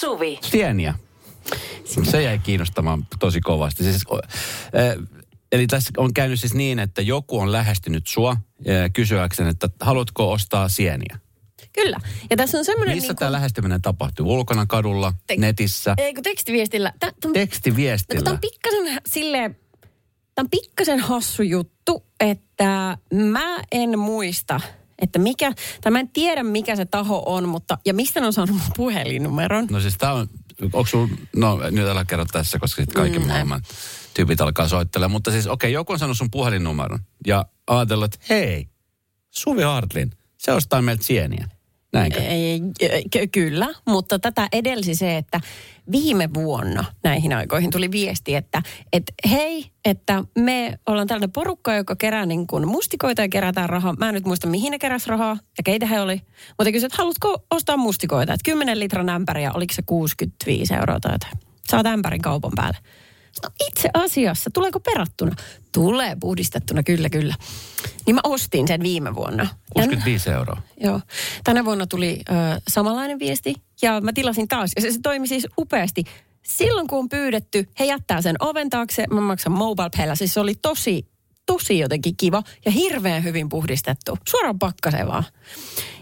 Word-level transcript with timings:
Suvi. 0.00 0.38
Sieniä. 0.42 0.94
Se 2.02 2.22
jäi 2.22 2.38
kiinnostamaan 2.38 3.06
tosi 3.18 3.40
kovasti. 3.40 3.84
Siis, 3.84 4.02
äh, 4.12 5.06
eli 5.52 5.66
tässä 5.66 5.90
on 5.96 6.14
käynyt 6.14 6.40
siis 6.40 6.54
niin, 6.54 6.78
että 6.78 7.02
joku 7.02 7.38
on 7.38 7.52
lähestynyt 7.52 8.06
sua 8.06 8.30
äh, 8.30 8.90
kysyäkseen, 8.92 9.48
että 9.48 9.68
haluatko 9.80 10.32
ostaa 10.32 10.68
sieniä? 10.68 11.18
Kyllä. 11.72 11.96
Ja 12.30 12.36
tässä 12.36 12.58
on 12.58 12.64
semmoinen... 12.64 12.96
Missä 12.96 13.08
niin 13.08 13.16
tämä 13.16 13.32
lähestyminen 13.32 13.82
tapahtuu? 13.82 14.32
Ulkona, 14.32 14.66
kadulla, 14.66 15.12
Te- 15.26 15.36
netissä, 15.36 15.94
Ei 15.98 16.14
kun 16.14 16.22
tekstiviestillä. 16.22 16.92
Tää, 17.00 17.12
tää, 17.20 17.32
tekstiviestillä? 17.32 18.22
Tämä 18.22 18.34
on 18.34 18.40
pikkasen 18.40 18.98
silleen, 19.06 19.56
tämä 20.34 20.44
on 20.44 20.50
pikkasen 20.50 21.00
hassu 21.00 21.42
juttu, 21.42 22.04
että 22.20 22.98
mä 23.12 23.58
en 23.72 23.98
muista, 23.98 24.60
että 25.00 25.18
mikä, 25.18 25.52
tai 25.80 25.92
mä 25.92 26.00
en 26.00 26.08
tiedä 26.08 26.42
mikä 26.42 26.76
se 26.76 26.84
taho 26.84 27.22
on, 27.26 27.48
mutta, 27.48 27.78
ja 27.86 27.94
mistä 27.94 28.20
ne 28.20 28.26
on 28.26 28.32
saanut 28.32 28.56
mun 28.56 28.72
puhelinnumeron. 28.76 29.66
No 29.70 29.80
siis 29.80 29.98
tää 29.98 30.12
on, 30.12 30.28
onko 30.62 30.86
sul, 30.86 31.06
no 31.36 31.60
nyt 31.70 31.86
älä 31.86 32.04
kerro 32.04 32.24
tässä, 32.24 32.58
koska 32.58 32.82
sitten 32.82 33.02
kaikki 33.02 33.18
mm, 33.18 33.26
maailman 33.26 33.62
tyypit 34.14 34.40
alkaa 34.40 34.68
soittelemaan. 34.68 35.10
Mutta 35.12 35.30
siis 35.30 35.46
okei, 35.46 35.68
okay, 35.68 35.70
joku 35.70 35.92
on 35.92 35.98
saanut 35.98 36.16
sun 36.16 36.30
puhelinnumeron 36.30 36.98
ja 37.26 37.46
ajatellut, 37.66 38.14
että 38.14 38.26
hei, 38.30 38.68
Suvi 39.30 39.62
Hartlin, 39.62 40.10
se 40.38 40.52
ostaa 40.52 40.82
meiltä 40.82 41.04
sieniä. 41.04 41.48
Näinkö? 41.92 42.20
Kyllä, 43.32 43.68
mutta 43.86 44.18
tätä 44.18 44.48
edelsi 44.52 44.94
se, 44.94 45.16
että 45.16 45.40
viime 45.92 46.28
vuonna 46.34 46.84
näihin 47.04 47.32
aikoihin 47.32 47.70
tuli 47.70 47.90
viesti, 47.90 48.34
että 48.34 48.62
et, 48.92 49.02
hei, 49.30 49.70
että 49.84 50.24
me 50.38 50.78
ollaan 50.86 51.06
tällainen 51.06 51.32
porukka, 51.32 51.74
joka 51.74 51.96
kerää 51.96 52.26
niin 52.26 52.46
kuin 52.46 52.68
mustikoita 52.68 53.22
ja 53.22 53.28
kerätään 53.28 53.68
rahaa. 53.68 53.94
Mä 53.98 54.08
en 54.08 54.14
nyt 54.14 54.26
muista, 54.26 54.46
mihin 54.46 54.70
ne 54.70 54.78
keräs 54.78 55.06
rahaa 55.06 55.36
ja 55.58 55.62
keitä 55.64 55.86
he 55.86 56.00
oli. 56.00 56.22
Mutta 56.58 56.72
kysyin, 56.72 56.86
että 56.86 56.98
haluatko 56.98 57.38
ostaa 57.50 57.76
mustikoita? 57.76 58.32
Että 58.32 58.50
10 58.50 58.80
litran 58.80 59.08
ämpäriä, 59.08 59.52
oliko 59.52 59.74
se 59.74 59.82
65 59.86 60.74
euroa 60.74 61.00
tai 61.00 61.12
jotain. 61.14 61.38
Saat 61.68 61.86
ämpärin 61.86 62.22
kaupan 62.22 62.52
päälle. 62.56 62.78
No 63.42 63.50
itse 63.68 63.90
asiassa, 63.94 64.50
tuleeko 64.54 64.80
perattuna? 64.80 65.36
Tulee 65.72 66.16
puhdistettuna, 66.20 66.82
kyllä, 66.82 67.10
kyllä. 67.10 67.34
Niin 68.06 68.14
mä 68.14 68.20
ostin 68.24 68.68
sen 68.68 68.82
viime 68.82 69.14
vuonna. 69.14 69.48
65 69.72 70.30
euroa. 70.30 70.62
Joo. 70.80 71.00
Tänä 71.44 71.64
vuonna 71.64 71.86
tuli 71.86 72.20
ö, 72.28 72.32
samanlainen 72.68 73.18
viesti 73.18 73.54
ja 73.82 74.00
mä 74.00 74.12
tilasin 74.12 74.48
taas. 74.48 74.70
Ja 74.76 74.82
se, 74.82 74.90
se 74.90 74.98
toimi 75.02 75.28
siis 75.28 75.46
upeasti. 75.58 76.04
Silloin 76.42 76.86
kun 76.86 76.98
on 76.98 77.08
pyydetty, 77.08 77.68
he 77.80 77.84
jättää 77.84 78.22
sen 78.22 78.36
oven 78.40 78.70
taakse, 78.70 79.04
mä 79.10 79.20
maksan 79.20 79.52
mobile 79.52 79.90
paylla. 79.96 80.14
Siis 80.14 80.34
se 80.34 80.40
oli 80.40 80.54
tosi, 80.62 81.06
tosi 81.46 81.78
jotenkin 81.78 82.16
kiva 82.16 82.42
ja 82.64 82.70
hirveän 82.70 83.24
hyvin 83.24 83.48
puhdistettu. 83.48 84.18
Suoraan 84.28 84.58
pakkaseen 84.58 85.06
vaan. 85.06 85.24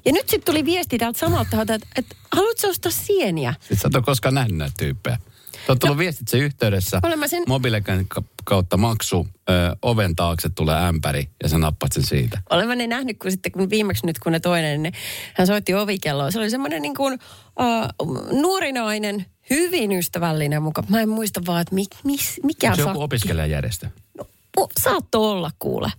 Ja 0.04 0.12
nyt 0.12 0.28
sitten 0.28 0.52
tuli 0.52 0.64
viesti 0.64 0.98
täältä 0.98 1.18
samalta 1.18 1.62
että, 1.62 1.78
että 1.96 2.16
haluatko 2.32 2.68
ostaa 2.68 2.92
sieniä? 2.92 3.54
Sitten 3.60 3.78
sä 3.78 3.88
et 3.88 3.94
ole 3.94 4.02
koskaan 4.02 4.34
nähnyt 4.34 4.56
näitä 4.56 4.74
tyyppejä. 4.78 5.18
Sä 5.68 5.72
oot 5.72 5.78
tullut 5.78 5.96
no, 5.96 5.98
viestitse 5.98 6.38
yhteydessä, 6.38 7.00
Olen 7.02 7.18
mä 7.18 7.28
sen- 7.28 7.42
mobiilekan 7.48 8.06
kautta 8.44 8.76
maksu, 8.76 9.26
ö, 9.50 9.76
oven 9.82 10.16
taakse 10.16 10.48
tulee 10.48 10.86
ämpäri 10.86 11.28
ja 11.42 11.48
sä 11.48 11.58
nappat 11.58 11.92
sen 11.92 12.02
siitä. 12.02 12.40
Olen 12.50 12.68
mä 12.68 12.74
ne 12.74 12.86
nähnyt, 12.86 13.18
kun 13.18 13.30
sitten 13.30 13.52
kun 13.52 13.70
viimeksi 13.70 14.06
nyt 14.06 14.18
kun 14.18 14.32
ne 14.32 14.40
toinen, 14.40 14.82
niin 14.82 14.92
hän 15.34 15.46
soitti 15.46 15.74
ovikelloa. 15.74 16.30
Se 16.30 16.38
oli 16.38 16.50
semmoinen 16.50 16.82
niin 16.82 16.94
kuin 16.94 17.18
uh, 17.60 18.40
nuori 18.40 18.72
nainen, 18.72 19.26
hyvin 19.50 19.92
ystävällinen 19.92 20.62
mukaan. 20.62 20.86
Mä 20.90 21.00
en 21.00 21.08
muista 21.08 21.40
vaan, 21.46 21.60
että 21.62 21.74
mi, 21.74 21.84
mis, 22.04 22.40
mikä 22.42 22.74
se 22.76 22.80
joku 22.82 23.02
opiskelijajärjestö? 23.02 23.86
No, 24.56 24.68
saattoi 24.80 25.30
olla 25.30 25.50
kuule. 25.58 25.92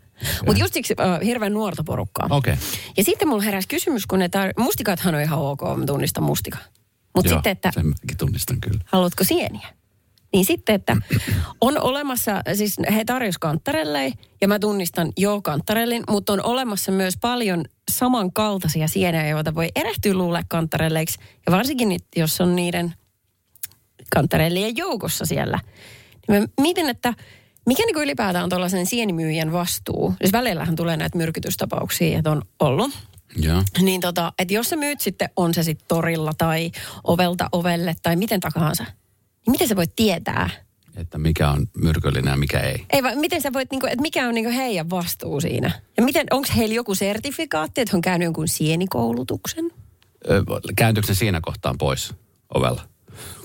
Mutta 0.45 0.61
just 0.61 0.73
siksi 0.73 0.93
uh, 0.93 1.25
hirveän 1.25 1.53
nuorta 1.53 1.83
porukkaa. 1.83 2.27
Okay. 2.29 2.57
Ja 2.97 3.03
sitten 3.03 3.27
mulla 3.27 3.43
heräsi 3.43 3.67
kysymys, 3.67 4.05
kun 4.05 4.19
ne 4.19 4.27
tar- 4.27 4.63
mustikathan 4.63 5.15
on 5.15 5.21
ihan 5.21 5.39
ok, 5.39 5.61
mä 5.77 5.85
tunnistan 5.85 6.23
mustika. 6.23 6.57
Mutta 7.19 7.33
sitten, 7.33 7.51
että 7.51 7.71
Sen 7.73 7.85
mäkin 7.85 8.17
tunnistan 8.17 8.61
kyllä. 8.61 8.79
haluatko 8.85 9.23
sieniä? 9.23 9.67
Niin 10.33 10.45
sitten, 10.45 10.75
että 10.75 10.97
on 11.61 11.81
olemassa, 11.81 12.41
siis 12.53 12.75
he 12.95 13.05
tarjos 13.05 13.37
kanttarelle 13.37 14.13
ja 14.41 14.47
mä 14.47 14.59
tunnistan 14.59 15.11
jo 15.17 15.41
kanttarellin, 15.41 16.03
mutta 16.09 16.33
on 16.33 16.45
olemassa 16.45 16.91
myös 16.91 17.13
paljon 17.21 17.65
samankaltaisia 17.91 18.87
sieniä, 18.87 19.27
joita 19.27 19.55
voi 19.55 19.69
erehtyä 19.75 20.13
luulla 20.13 20.43
kanttarelleiksi. 20.47 21.19
Ja 21.45 21.51
varsinkin 21.51 21.99
jos 22.15 22.41
on 22.41 22.55
niiden 22.55 22.93
kanttarellien 24.13 24.77
joukossa 24.77 25.25
siellä. 25.25 25.59
Niin 26.27 26.41
mä 26.41 26.47
mietin, 26.61 26.89
että 26.89 27.13
mikä 27.65 27.83
niin 27.85 28.03
ylipäätään 28.03 28.43
on 28.43 28.49
tuollaisen 28.49 28.85
sienimyyjän 28.85 29.51
vastuu? 29.51 30.13
Siis 30.21 30.33
välillähän 30.33 30.75
tulee 30.75 30.97
näitä 30.97 31.17
myrkytystapauksia, 31.17 32.17
että 32.17 32.31
on 32.31 32.41
ollut. 32.59 32.91
Joo. 33.35 33.63
Niin 33.81 34.01
tota, 34.01 34.33
että 34.39 34.53
jos 34.53 34.69
sä 34.69 34.75
myyt 34.75 35.01
sitten, 35.01 35.29
on 35.35 35.53
se 35.53 35.63
sitten 35.63 35.87
torilla 35.87 36.31
tai 36.37 36.71
ovelta 37.03 37.49
ovelle 37.51 37.95
tai 38.03 38.15
miten 38.15 38.39
tahansa, 38.39 38.83
niin 38.83 39.51
miten 39.51 39.67
sä 39.67 39.75
voit 39.75 39.95
tietää? 39.95 40.49
Että 40.95 41.17
mikä 41.17 41.49
on 41.49 41.67
myrkyllinen 41.77 42.31
ja 42.31 42.37
mikä 42.37 42.59
ei. 42.59 42.85
Ei 42.89 43.03
vaan, 43.03 43.17
miten 43.17 43.41
sä 43.41 43.53
voit, 43.53 43.71
niinku, 43.71 43.87
että 43.87 44.01
mikä 44.01 44.27
on 44.27 44.33
niinku 44.35 44.51
heidän 44.51 44.89
vastuu 44.89 45.41
siinä? 45.41 45.71
Ja 45.97 46.03
miten, 46.03 46.27
onko 46.31 46.47
heillä 46.57 46.75
joku 46.75 46.95
sertifikaatti, 46.95 47.81
että 47.81 47.97
on 47.97 48.01
käynyt 48.01 48.25
jonkun 48.25 48.47
sienikoulutuksen? 48.47 49.71
Ö, 50.29 50.43
Kääntyykö 50.75 51.07
ne 51.07 51.13
siinä 51.13 51.39
kohtaan 51.41 51.77
pois 51.77 52.13
ovella, 52.53 52.81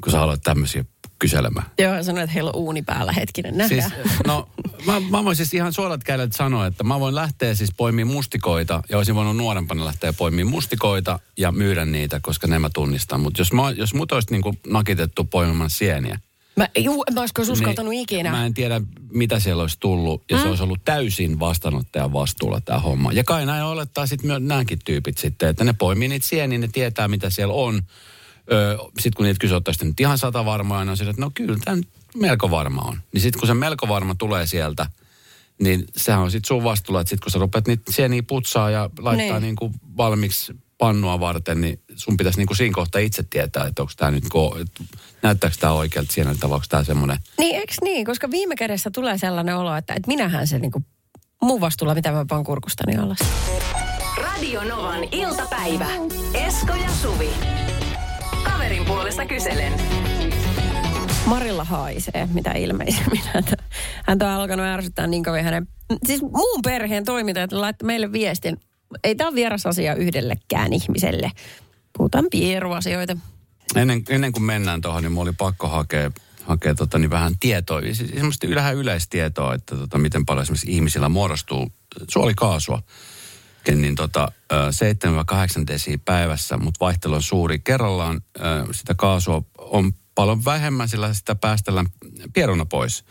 kun 0.02 0.12
sä 0.12 0.22
aloit 0.22 0.42
tämmöisiä 0.42 0.84
kyselemään? 1.18 1.66
Joo, 1.78 2.02
sanoin, 2.02 2.24
että 2.24 2.34
heillä 2.34 2.50
on 2.50 2.56
uuni 2.56 2.82
päällä 2.82 3.12
hetkinen, 3.12 3.56
nähdään. 3.56 3.90
Siis, 3.90 4.04
no, 4.26 4.48
mä, 4.86 5.00
mä 5.00 5.24
voin 5.24 5.36
siis 5.36 5.54
ihan 5.54 5.72
suorat 5.72 6.04
kädet 6.04 6.32
sanoa, 6.32 6.66
että 6.66 6.84
mä 6.84 7.00
voin 7.00 7.14
lähteä 7.14 7.54
siis 7.54 7.70
poimimaan 7.76 8.14
mustikoita, 8.14 8.82
ja 8.88 8.96
olisin 8.96 9.14
voinut 9.14 9.36
nuorempana 9.36 9.84
lähteä 9.84 10.12
poimimaan 10.12 10.54
mustikoita 10.54 11.18
ja 11.38 11.52
myydä 11.52 11.84
niitä, 11.84 12.20
koska 12.22 12.46
ne 12.46 12.58
mä 12.58 12.70
tunnistan. 12.74 13.20
Mutta 13.20 13.40
jos, 13.40 13.52
mä, 13.52 13.70
jos 13.70 13.94
mut 13.94 14.12
olisi 14.12 14.30
niinku 14.30 14.54
nakitettu 14.66 15.24
poimimaan 15.24 15.70
sieniä, 15.70 16.18
Mä, 16.56 16.68
juu, 16.78 17.04
mä 17.12 17.20
olisiko 17.20 17.42
uskaltanut 17.42 17.90
niin 17.90 18.02
ikinä. 18.02 18.30
Mä 18.30 18.46
en 18.46 18.54
tiedä, 18.54 18.80
mitä 19.12 19.40
siellä 19.40 19.60
olisi 19.60 19.76
tullut, 19.80 20.22
ja 20.30 20.42
se 20.42 20.48
olisi 20.48 20.62
ollut 20.62 20.84
täysin 20.84 21.40
vastaanottajan 21.40 22.12
vastuulla 22.12 22.60
tämä 22.60 22.78
homma. 22.78 23.12
Ja 23.12 23.24
kai 23.24 23.46
näin 23.46 23.64
olettaa 23.64 24.06
sitten 24.06 24.26
myös 24.26 24.42
nämäkin 24.42 24.78
tyypit 24.84 25.18
sitten, 25.18 25.48
että 25.48 25.64
ne 25.64 25.72
poimii 25.72 26.08
niitä 26.08 26.26
sieniä, 26.26 26.58
ne 26.58 26.68
tietää, 26.68 27.08
mitä 27.08 27.30
siellä 27.30 27.54
on. 27.54 27.82
Sitten 28.98 29.12
kun 29.16 29.24
niitä 29.26 29.38
kysyy, 29.40 29.56
että 29.56 29.84
nyt 29.84 30.00
ihan 30.00 30.18
sata 30.18 30.44
varmaa, 30.44 30.84
niin 30.84 30.90
on 30.90 30.96
sillä, 30.96 31.10
että 31.10 31.22
no 31.22 31.30
kyllä, 31.34 31.58
tämä 31.64 31.82
melko 32.16 32.50
varma 32.50 32.82
on. 32.82 33.00
Niin 33.12 33.22
sitten 33.22 33.40
kun 33.40 33.46
se 33.46 33.54
melko 33.54 33.88
varma 33.88 34.14
tulee 34.18 34.46
sieltä, 34.46 34.86
niin 35.62 35.84
sehän 35.96 36.20
on 36.20 36.30
sitten 36.30 36.48
sun 36.48 36.64
vastuulla, 36.64 37.00
että 37.00 37.08
sitten 37.08 37.24
kun 37.24 37.32
sä 37.32 37.38
rupeat 37.38 37.66
niitä 37.68 37.92
sieniä 37.92 38.22
putsaa 38.22 38.70
ja 38.70 38.90
laittaa 38.98 39.26
Niin. 39.38 39.42
niin. 39.42 39.56
kuin 39.56 39.74
valmiiksi 39.96 40.52
pannua 40.78 41.20
varten, 41.20 41.60
niin 41.60 41.80
sun 41.96 42.16
pitäisi 42.16 42.38
niin 42.38 42.46
kuin 42.46 42.56
siinä 42.56 42.74
kohtaa 42.74 43.00
itse 43.00 43.22
tietää, 43.22 43.66
että 43.66 43.82
onko 43.82 43.92
tämä 43.96 44.10
nyt, 44.10 44.24
ko- 44.24 44.60
että 44.60 44.84
näyttääkö 45.22 45.56
tämä 45.60 45.72
oikealta 45.72 46.12
sieneltä, 46.12 46.48
vai 46.48 46.54
onko 46.54 46.66
tämä 46.68 46.84
semmoinen 46.84 47.18
Niin, 47.38 47.56
eikö 47.56 47.74
niin? 47.82 48.06
Koska 48.06 48.30
viime 48.30 48.56
kädessä 48.56 48.90
tulee 48.90 49.18
sellainen 49.18 49.56
olo, 49.56 49.76
että, 49.76 49.94
että 49.94 50.08
minähän 50.08 50.46
se 50.46 50.58
niinku 50.58 50.82
mun 51.42 51.60
vastuulla, 51.60 51.94
mitä 51.94 52.12
mä 52.12 52.24
pan 52.28 52.44
kurkustani 52.44 52.96
alas. 52.96 53.18
Radio 54.16 54.64
Novan 54.64 55.04
iltapäivä. 55.12 55.86
Esko 56.34 56.74
ja 56.74 56.90
Suvi. 57.02 57.30
Puolesta 58.86 59.26
kyselen. 59.26 59.72
Marilla 61.26 61.64
haisee, 61.64 62.28
mitä 62.32 62.52
ilmeisemmin. 62.52 63.22
Häntä, 63.34 63.56
häntä 64.08 64.26
on 64.26 64.32
alkanut 64.32 64.66
ärsyttää 64.66 65.06
niin 65.06 65.24
kovin 65.24 65.44
hänen... 65.44 65.68
Siis 66.06 66.22
muun 66.22 66.62
perheen 66.64 67.04
toimintajat 67.04 67.52
laittoi 67.52 67.86
meille 67.86 68.12
viestin. 68.12 68.60
Ei 69.04 69.14
tämä 69.14 69.28
ole 69.28 69.34
vieras 69.34 69.66
asia 69.66 69.94
yhdellekään 69.94 70.72
ihmiselle. 70.72 71.30
Puhutaan 71.96 72.26
pieruasioita. 72.30 73.16
Ennen, 73.76 74.02
ennen 74.08 74.32
kuin 74.32 74.42
mennään 74.42 74.80
tuohon, 74.80 75.02
niin 75.02 75.12
mulla 75.12 75.28
oli 75.28 75.34
pakko 75.38 75.68
hakea, 75.68 76.10
hakea 76.42 76.74
tota, 76.74 76.98
niin 76.98 77.10
vähän 77.10 77.32
tietoa, 77.40 77.80
siis 77.80 77.98
semmoista 78.14 78.46
vähän 78.54 78.76
yleistietoa, 78.76 79.54
että 79.54 79.76
tota, 79.76 79.98
miten 79.98 80.26
paljon 80.26 80.42
esimerkiksi 80.42 80.72
ihmisillä 80.72 81.08
muodostuu 81.08 81.72
suolikaasua. 82.08 82.82
Niin 83.72 83.94
tota, 83.94 84.28
ö, 84.52 84.56
7-8 85.60 85.66
desiä 85.66 85.98
päivässä, 86.04 86.56
mutta 86.56 86.84
vaihtelu 86.84 87.14
on 87.14 87.22
suuri. 87.22 87.58
Kerrallaan 87.58 88.20
sitä 88.72 88.94
kaasua 88.94 89.42
on 89.58 89.92
paljon 90.14 90.44
vähemmän, 90.44 90.88
sillä 90.88 91.14
sitä 91.14 91.34
päästellään 91.34 91.86
pieruna 92.32 92.64
pois. 92.66 93.04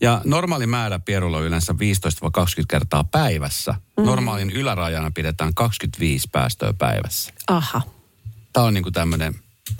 Ja 0.00 0.20
normaali 0.24 0.66
määrä 0.66 0.98
pierulla 0.98 1.36
on 1.38 1.44
yleensä 1.44 1.72
15-20 1.72 1.76
kertaa 2.68 3.04
päivässä. 3.04 3.74
Mm. 3.96 4.04
Normaalin 4.04 4.50
ylärajana 4.50 5.10
pidetään 5.10 5.54
25 5.54 6.28
päästöä 6.32 6.72
päivässä 6.72 7.32
Aha. 7.48 7.82
tämä 8.52 8.66
on 8.66 8.74
niinku 8.74 8.90
tämmöinen, 8.90 9.34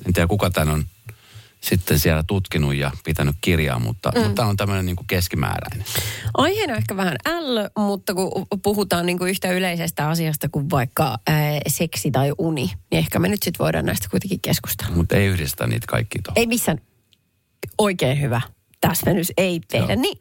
en 0.06 0.12
tiedä 0.12 0.27
kuka 0.27 0.50
tämän 0.50 0.75
on 0.75 0.85
sitten 1.65 1.99
siellä 1.99 2.23
tutkinut 2.27 2.75
ja 2.75 2.91
pitänyt 3.05 3.37
kirjaa, 3.41 3.79
mutta, 3.79 4.13
mm. 4.15 4.21
mutta 4.21 4.35
tämä 4.35 4.49
on 4.49 4.57
tämmöinen 4.57 4.87
niinku 4.87 5.05
keskimääräinen. 5.07 5.85
Aiheena 6.35 6.77
ehkä 6.77 6.97
vähän 6.97 7.17
ällö, 7.27 7.71
mutta 7.79 8.15
kun 8.15 8.47
puhutaan 8.63 9.07
niin 9.07 9.19
kuin 9.19 9.31
yhtä 9.31 9.53
yleisestä 9.53 10.09
asiasta 10.09 10.49
kuin 10.49 10.71
vaikka 10.71 11.19
ää, 11.27 11.61
seksi 11.67 12.11
tai 12.11 12.33
uni, 12.39 12.65
niin 12.65 12.99
ehkä 12.99 13.19
me 13.19 13.29
nyt 13.29 13.43
sitten 13.43 13.65
voidaan 13.65 13.87
näistä 13.87 14.09
kuitenkin 14.11 14.41
keskustella. 14.41 14.97
Mutta 14.97 15.17
ei 15.17 15.27
yhdistä 15.27 15.67
niitä 15.67 15.87
kaikki 15.89 16.19
tuohon. 16.23 16.39
Ei 16.39 16.47
missään 16.47 16.81
oikein 17.79 18.21
hyvä 18.21 18.41
täsmennys, 18.81 19.33
ei 19.37 19.61
tehdä. 19.69 19.93
Joo. 19.93 20.03
Niin, 20.03 20.19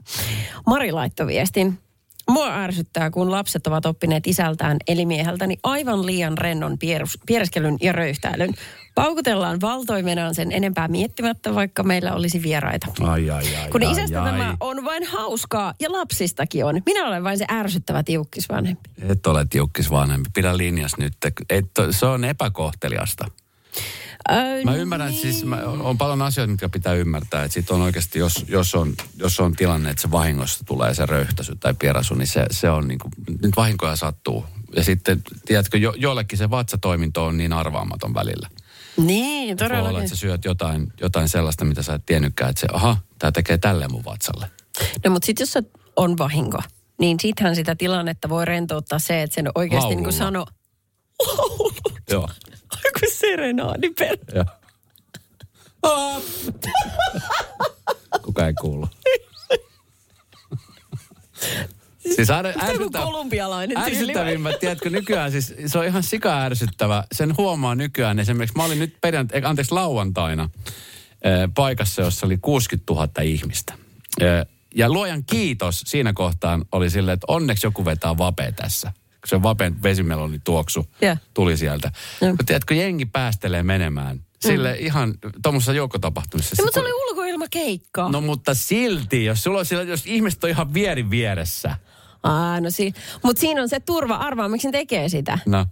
Mari 0.68 0.92
laittoi 0.92 1.28
viestin. 1.28 1.80
Mua 2.30 2.56
ärsyttää, 2.56 3.10
kun 3.10 3.32
lapset 3.32 3.68
ovat 3.68 3.86
oppineet 3.86 4.28
isältään 4.28 4.78
eli 4.88 5.06
mieheltäni 5.06 5.58
aivan 5.64 6.06
liian 6.06 6.38
rennon 6.38 6.78
pierus, 6.80 7.20
piereskelyn 7.26 7.78
ja 7.82 7.92
röyhtäilyn. 7.92 8.54
Paukutellaan 8.96 9.62
valtoimenaan 9.62 10.36
sen 10.36 10.52
enempää 10.52 10.88
miettimättä, 10.88 11.56
vaikka 11.56 11.84
meillä 11.84 12.14
olisi 12.14 12.44
vieraita. 12.44 12.88
Ai, 13.02 13.30
ai, 13.30 13.56
ai, 13.56 13.70
Kun 13.70 13.84
ai, 13.84 13.92
isästä 13.92 14.24
ai. 14.24 14.32
tämä 14.32 14.58
on 14.60 14.86
vain 14.86 15.04
hauskaa 15.08 15.74
ja 15.80 15.92
lapsistakin 15.92 16.66
on. 16.66 16.82
Minä 16.86 17.08
olen 17.08 17.24
vain 17.24 17.38
se 17.38 17.46
ärsyttävä 17.52 18.04
tiukkisvanhempi. 18.04 18.90
Et 19.10 19.28
ole 19.28 19.46
tiukkis 19.50 19.92
vanhempi. 19.92 20.30
Pidä 20.34 20.58
linjas 20.58 20.98
nyt. 20.98 21.14
Et, 21.50 21.66
se 21.92 22.06
on 22.06 22.24
epäkohteliasta. 22.24 23.26
Mä 24.66 24.76
ymmärrän, 24.76 25.12
niin. 25.12 25.22
siis 25.22 25.46
mä, 25.46 25.56
on, 25.56 25.82
on 25.82 25.98
paljon 25.98 26.22
asioita, 26.22 26.52
mitkä 26.52 26.70
pitää 26.70 26.94
ymmärtää. 26.94 27.44
Että 27.44 27.54
sit 27.54 27.72
on 27.72 27.82
oikeasti, 27.82 28.20
jos, 28.20 28.46
jos, 28.48 28.76
on, 28.76 28.94
jos 29.16 29.40
on 29.40 29.56
tilanne, 29.56 29.90
että 29.90 30.02
se 30.02 30.12
vahingossa 30.12 30.66
tulee 30.66 30.94
se 30.94 31.06
röyhtäisy 31.06 31.56
tai 31.56 31.74
pierasu, 31.74 32.16
niin 32.16 32.28
se, 32.28 32.46
se 32.52 32.70
on 32.70 32.88
niin 32.88 33.00
kuin, 33.00 33.12
nyt 33.42 33.56
vahinkoja 33.56 33.96
sattuu. 33.96 34.46
Ja 34.76 34.84
sitten, 34.84 35.22
tiedätkö, 35.46 35.78
jo, 35.78 35.94
joillekin 35.98 36.38
se 36.38 36.50
vatsatoiminto 36.50 37.26
on 37.26 37.38
niin 37.38 37.54
arvaamaton 37.54 38.14
välillä. 38.14 38.50
Niin, 38.98 39.58
Voi 39.60 39.80
olla, 39.80 40.00
että 40.00 40.10
sä 40.10 40.16
syöt 40.16 40.46
jotain, 40.46 40.94
jotain 41.02 41.30
sellaista, 41.30 41.66
mitä 41.66 41.84
sä 41.84 41.94
et 41.94 42.06
tiennytkään, 42.06 42.50
että 42.50 42.60
se, 42.60 42.68
aha, 42.74 42.98
tämä 43.20 43.32
tekee 43.32 43.58
tälleen 43.58 43.92
mun 43.92 44.06
vatsalle. 44.06 44.52
No 45.06 45.12
mutta 45.12 45.26
sitten 45.26 45.42
jos 45.42 45.52
se 45.52 45.64
on 45.96 46.18
vahinko, 46.18 46.60
niin 47.00 47.18
sittenhän 47.20 47.56
sitä 47.56 47.76
tilannetta 47.76 48.30
voi 48.30 48.46
rentouttaa 48.46 49.00
se, 49.00 49.22
että 49.22 49.36
sen 49.36 49.50
oikeasti 49.56 49.96
niin 49.96 50.04
kuin 50.04 50.14
sano... 50.14 50.46
Joo. 52.10 52.30
Aiku 52.76 53.00
serenaadi 53.20 53.90
per... 53.90 54.18
Joo. 54.36 54.46
Kuka 58.22 58.48
ei 58.48 58.54
kuulu. 58.54 58.88
siis 62.16 62.30
Joku 62.30 62.70
ärsyttävä, 62.70 63.04
kolumbialainen 63.06 63.78
ärsyttävimmät, 63.78 64.60
tiedätkö, 64.60 64.90
nykyään 64.90 65.32
siis 65.32 65.54
se 65.66 65.78
on 65.80 65.86
ihan 65.86 66.04
sika 66.04 66.42
ärsyttävä. 66.42 67.04
Sen 67.12 67.38
huomaa 67.38 67.76
nykyään 67.76 68.20
esimerkiksi, 68.20 68.58
mä 68.58 68.64
olin 68.64 68.80
nyt 68.80 68.94
perjant- 68.94 69.30
eh, 69.38 69.46
anteeksi 69.46 69.72
lauantaina 69.74 70.50
eh, 71.24 71.50
paikassa, 71.56 72.02
jossa 72.02 72.26
oli 72.26 72.38
60 72.38 72.94
000 72.94 73.08
ihmistä. 73.24 73.74
Eh, 74.22 74.46
Ja 74.76 74.90
luojan 74.90 75.24
kiitos 75.26 75.82
siinä 75.86 76.14
kohtaan 76.14 76.66
oli 76.72 76.90
silleen, 76.90 77.14
että 77.14 77.26
onneksi 77.28 77.68
joku 77.68 77.86
vetää 77.86 78.18
vapea 78.18 78.52
tässä. 78.52 78.92
Kun 79.24 79.30
se 79.30 79.44
vapen 79.44 79.84
vesimeloni 79.84 80.40
tuoksu 80.44 80.86
Joo. 81.02 81.18
tuli 81.34 81.58
sieltä. 81.58 81.92
Joo. 82.22 82.32
Mutta 82.32 82.44
tiedätkö, 82.44 82.74
jengi 82.74 83.06
päästelee 83.06 83.64
menemään. 83.64 84.20
Sille 84.40 84.76
ihan 84.80 85.14
tuommoisessa 85.44 85.74
joukkotapahtumissa. 85.74 86.56
No, 86.60 86.66
mutta 86.66 86.80
se 86.80 86.86
oli 86.86 86.94
ulkoilmakeikka. 87.10 88.10
No 88.12 88.22
mutta 88.22 88.54
silti, 88.54 89.26
jos, 89.26 89.44
sulla 89.44 89.60
on 89.60 89.66
sillä, 89.66 89.84
jos 89.84 90.04
ihmiset 90.06 90.44
on 90.44 90.50
ihan 90.50 90.74
vierin 90.74 91.10
vieressä. 91.10 91.78
Aa, 92.24 92.62
no 92.62 92.72
si- 92.72 92.94
mutta 93.24 93.40
siinä 93.40 93.62
on 93.62 93.70
se 93.70 93.80
turva. 93.80 94.16
Arvaa, 94.16 94.50
miksi 94.50 94.68
ne 94.68 94.72
tekee 94.72 95.10
sitä. 95.10 95.40
No. 95.46 95.66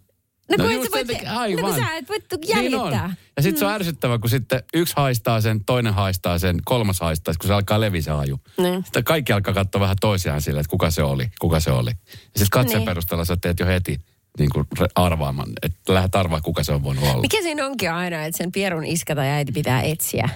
No, 0.58 0.64
kun 0.64 0.72
et 0.74 0.78
just 0.78 0.92
sä 0.92 0.98
voit- 0.98 1.08
takia- 1.08 1.30
no 1.32 1.36
kun 1.62 1.66
aivan. 1.66 1.76
sä 1.76 1.96
et 1.96 2.10
voi 2.10 2.18
Niin 2.18 2.58
on. 2.58 2.64
jäljittää. 2.64 3.16
Ja 3.38 3.42
sitten 3.44 3.60
se 3.60 3.66
on 3.66 3.72
ärsyttävä, 3.72 4.18
kun 4.20 4.30
sitten 4.30 4.64
yksi 4.74 4.94
haistaa 4.98 5.42
sen, 5.42 5.66
toinen 5.66 5.94
haistaa 5.94 6.40
sen, 6.40 6.58
kolmas 6.66 7.00
haistaa, 7.00 7.34
kun 7.42 7.48
se 7.48 7.54
alkaa 7.54 7.82
levi 7.82 8.02
se 8.02 8.12
haju. 8.12 8.40
Niin. 8.58 8.84
Sitten 8.84 9.04
kaikki 9.04 9.34
alkaa 9.34 9.54
katsoa 9.54 9.82
vähän 9.82 9.96
toisiaan 10.02 10.42
sille, 10.42 10.60
että 10.60 10.70
kuka 10.70 10.92
se 10.92 11.04
oli, 11.04 11.28
kuka 11.40 11.60
se 11.60 11.72
oli. 11.72 11.90
Ja 11.92 11.96
sitten 12.14 12.48
katseen 12.52 12.78
Niin. 12.80 12.86
perusteella 12.86 13.26
sä 13.26 13.38
teet 13.38 13.60
jo 13.60 13.66
heti 13.66 14.00
niin 14.40 14.50
kuin 14.54 14.68
arvaamaan, 14.96 15.50
että 15.62 15.94
lähdet 15.94 16.16
arvaa, 16.16 16.42
kuka 16.42 16.64
se 16.64 16.72
on 16.74 16.84
voinut 16.84 17.04
olla. 17.04 17.22
Mikä 17.22 17.42
siinä 17.42 17.66
onkin 17.66 17.92
aina, 17.92 18.24
että 18.26 18.38
sen 18.38 18.52
pierun 18.52 18.86
iskä 18.86 19.16
tai 19.16 19.28
äiti 19.28 19.52
pitää 19.52 19.82
etsiä? 19.82 20.30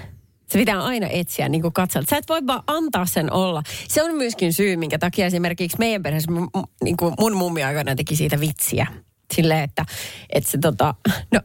Se 0.49 0.59
pitää 0.59 0.83
aina 0.83 1.07
etsiä, 1.07 1.49
niin 1.49 1.61
kuin 1.61 1.73
katsella. 1.73 2.07
Sä 2.09 2.17
et 2.17 2.29
voi 2.29 2.47
vaan 2.47 2.63
antaa 2.67 3.05
sen 3.05 3.33
olla. 3.33 3.63
Se 3.89 4.03
on 4.03 4.15
myöskin 4.15 4.53
syy, 4.53 4.77
minkä 4.77 4.99
takia 4.99 5.25
esimerkiksi 5.25 5.77
meidän 5.79 6.03
perheessä 6.03 6.31
niin 6.83 6.97
kuin 6.97 7.13
mun 7.19 7.35
mummi 7.37 7.63
aikana 7.63 7.95
teki 7.95 8.15
siitä 8.15 8.39
vitsiä. 8.39 8.87
Silleen, 9.35 9.63
että, 9.63 9.85
että 10.29 10.51
se 10.51 10.57
tota, 10.57 10.95
no, 11.31 11.39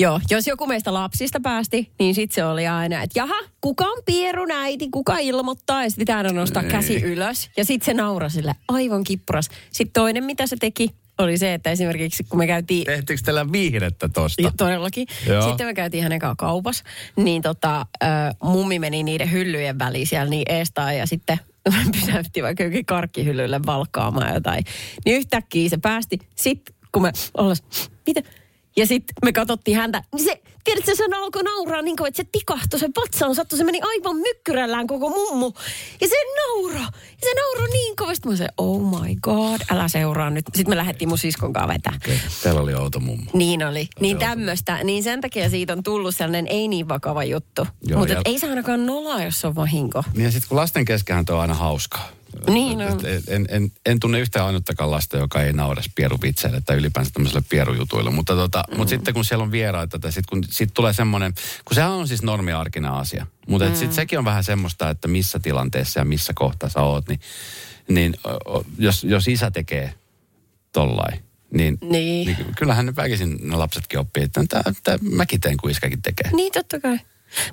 Joo, 0.00 0.20
jos 0.30 0.46
joku 0.46 0.66
meistä 0.66 0.94
lapsista 0.94 1.40
päästi, 1.40 1.90
niin 1.98 2.14
sitten 2.14 2.34
se 2.34 2.44
oli 2.44 2.66
aina, 2.66 3.02
että 3.02 3.18
jaha, 3.18 3.34
kuka 3.60 3.84
on 3.84 4.02
pierun 4.06 4.50
äiti, 4.50 4.88
kuka 4.90 5.18
ilmoittaa, 5.18 5.82
ja 5.82 5.90
sitten 5.90 6.02
pitää 6.02 6.16
aina 6.16 6.32
nostaa 6.32 6.62
Ei. 6.62 6.70
käsi 6.70 7.02
ylös. 7.02 7.50
Ja 7.56 7.64
sitten 7.64 7.86
se 7.86 7.94
naurasi 7.94 8.34
sille 8.34 8.54
aivan 8.68 9.04
kippuras. 9.04 9.48
Sitten 9.70 9.92
toinen, 9.92 10.24
mitä 10.24 10.46
se 10.46 10.56
teki, 10.60 10.90
oli 11.18 11.38
se, 11.38 11.54
että 11.54 11.70
esimerkiksi 11.70 12.24
kun 12.24 12.38
me 12.38 12.46
käytiin 12.46 12.84
Tehtiinkö 12.84 13.22
teillä 13.24 13.52
viihdettä 13.52 14.08
tosta? 14.08 14.42
ja 14.42 14.50
todellakin. 14.56 15.06
Joo. 15.26 15.48
Sitten 15.48 15.66
me 15.66 15.74
käytiin 15.74 16.02
hänen 16.02 16.18
kanssaan 16.18 16.36
kaupassa, 16.36 16.84
niin 17.16 17.42
tota, 17.42 17.86
ö, 18.02 18.06
mummi 18.42 18.78
meni 18.78 19.02
niiden 19.02 19.32
hyllyjen 19.32 19.78
väliin 19.78 20.06
siellä 20.06 20.30
niin 20.30 20.52
eestaan 20.52 20.96
ja 20.96 21.06
sitten 21.06 21.40
pysäytti 21.92 22.42
vaikka 22.42 22.64
jokin 22.64 22.86
karkkihyllylle 22.86 23.60
valkkaamaan 23.66 24.34
jotain. 24.34 24.64
Niin 25.04 25.16
yhtäkkiä 25.16 25.68
se 25.68 25.76
päästi. 25.76 26.18
Sitten 26.36 26.74
kun 26.92 27.02
me 27.02 27.12
ollas, 27.36 27.62
mitä? 28.06 28.22
Ja 28.76 28.86
sitten 28.86 29.14
me 29.24 29.32
katsottiin 29.32 29.76
häntä, 29.76 30.02
niin 30.14 30.24
se, 30.24 30.42
tiedätkö, 30.64 30.96
se 30.96 31.04
alkoi 31.16 31.42
nauraa 31.42 31.82
niin 31.82 31.96
kuin, 31.96 32.08
että 32.08 32.22
se 32.22 32.28
tikahtui, 32.32 32.78
se 32.80 32.88
vatsaan 32.96 33.34
sattui, 33.34 33.58
se 33.58 33.64
meni 33.64 33.80
aivan 33.82 34.16
mykkyrällään 34.16 34.86
koko 34.86 35.08
mummu. 35.08 35.52
Ja 36.00 36.08
se 36.08 36.14
nauro, 36.46 36.78
ja 36.80 37.20
se 37.20 37.34
nauro 37.34 37.72
niin 37.72 37.96
kovasti. 37.96 38.28
Mä 38.28 38.36
sanoin, 38.36 38.52
oh 38.58 39.00
my 39.02 39.14
god, 39.22 39.60
älä 39.70 39.88
seuraa 39.88 40.30
nyt. 40.30 40.44
Sitten 40.54 40.72
me 40.72 40.76
lähdettiin 40.76 41.08
mun 41.08 41.18
siskon 41.18 41.52
kanssa 41.52 41.68
vetää. 41.74 41.92
Okei, 41.96 42.18
Teillä 42.42 42.60
oli 42.60 42.74
outo 42.74 43.00
mummo. 43.00 43.30
Niin 43.34 43.66
oli. 43.66 43.88
Niin 44.00 44.18
tämmöistä. 44.18 44.84
Niin 44.84 45.02
sen 45.02 45.20
takia 45.20 45.50
siitä 45.50 45.72
on 45.72 45.82
tullut 45.82 46.16
sellainen 46.16 46.46
ei 46.46 46.68
niin 46.68 46.88
vakava 46.88 47.24
juttu. 47.24 47.66
Mutta 47.96 48.12
ja- 48.14 48.20
ei 48.24 48.38
se 48.38 48.48
ainakaan 48.50 48.86
nolaa, 48.86 49.24
jos 49.24 49.40
se 49.40 49.46
on 49.46 49.54
vahinko. 49.54 50.04
Niin 50.14 50.24
ja 50.24 50.30
sitten 50.30 50.48
kun 50.48 50.56
lasten 50.58 50.84
keskenhän 50.84 51.24
tuo 51.24 51.34
on 51.36 51.40
aina 51.42 51.54
hauskaa. 51.54 52.08
Niin 52.48 52.80
on. 52.80 52.88
Et- 52.92 53.04
et- 53.04 53.28
En, 53.28 53.46
en, 53.48 53.72
en 53.86 54.00
tunne 54.00 54.20
yhtään 54.20 54.46
ainuttakaan 54.46 54.90
lasta, 54.90 55.16
joka 55.16 55.42
ei 55.42 55.52
naures 55.52 55.90
pieruvitseille 55.94 56.60
tai 56.60 56.76
ylipäänsä 56.76 57.10
tämmöiselle 57.12 57.44
pierujutuille. 57.48 58.10
Mutta, 58.10 58.34
tota, 58.34 58.64
mm. 58.70 58.76
mutta 58.76 58.90
sitten 58.90 59.14
kun 59.14 59.24
siellä 59.24 59.42
on 59.42 59.52
vieraita, 59.52 59.98
tai 59.98 60.12
sitten 60.12 60.28
kun 60.42 60.44
sit 60.50 60.70
tulee 60.74 60.92
semmoinen, 60.92 61.34
kun 61.64 61.74
sehän 61.74 61.90
on 61.90 62.08
siis 62.08 62.22
normiarkina 62.22 62.98
asia. 62.98 63.26
Mutta 63.48 63.68
mm. 63.68 63.74
sitten 63.74 63.94
sekin 63.94 64.18
on 64.18 64.24
vähän 64.24 64.44
semmoista, 64.44 64.90
että 64.90 65.08
missä 65.08 65.38
tilanteessa 65.38 66.00
ja 66.00 66.04
missä 66.04 66.32
kohtaa 66.36 66.68
sä 66.68 66.80
oot, 66.82 67.08
niin, 67.08 67.20
niin 67.88 68.14
jos, 68.78 69.04
jos 69.04 69.28
isä 69.28 69.50
tekee 69.50 69.94
tollain, 70.72 71.20
niin, 71.50 71.78
Niin. 71.82 72.26
niin 72.26 72.36
kyllähän 72.56 72.86
ne 72.86 72.96
väkisin 72.96 73.38
ne 73.42 73.56
lapsetkin 73.56 73.98
oppii, 73.98 74.22
että 74.22 74.44
tää, 74.48 74.62
tää, 74.82 74.98
mäkin 75.02 75.40
teen 75.40 75.56
kuin 75.56 75.70
iskäkin 75.70 76.02
tekee. 76.02 76.30
Niin 76.32 76.52
totta 76.52 76.80
kai. 76.80 76.98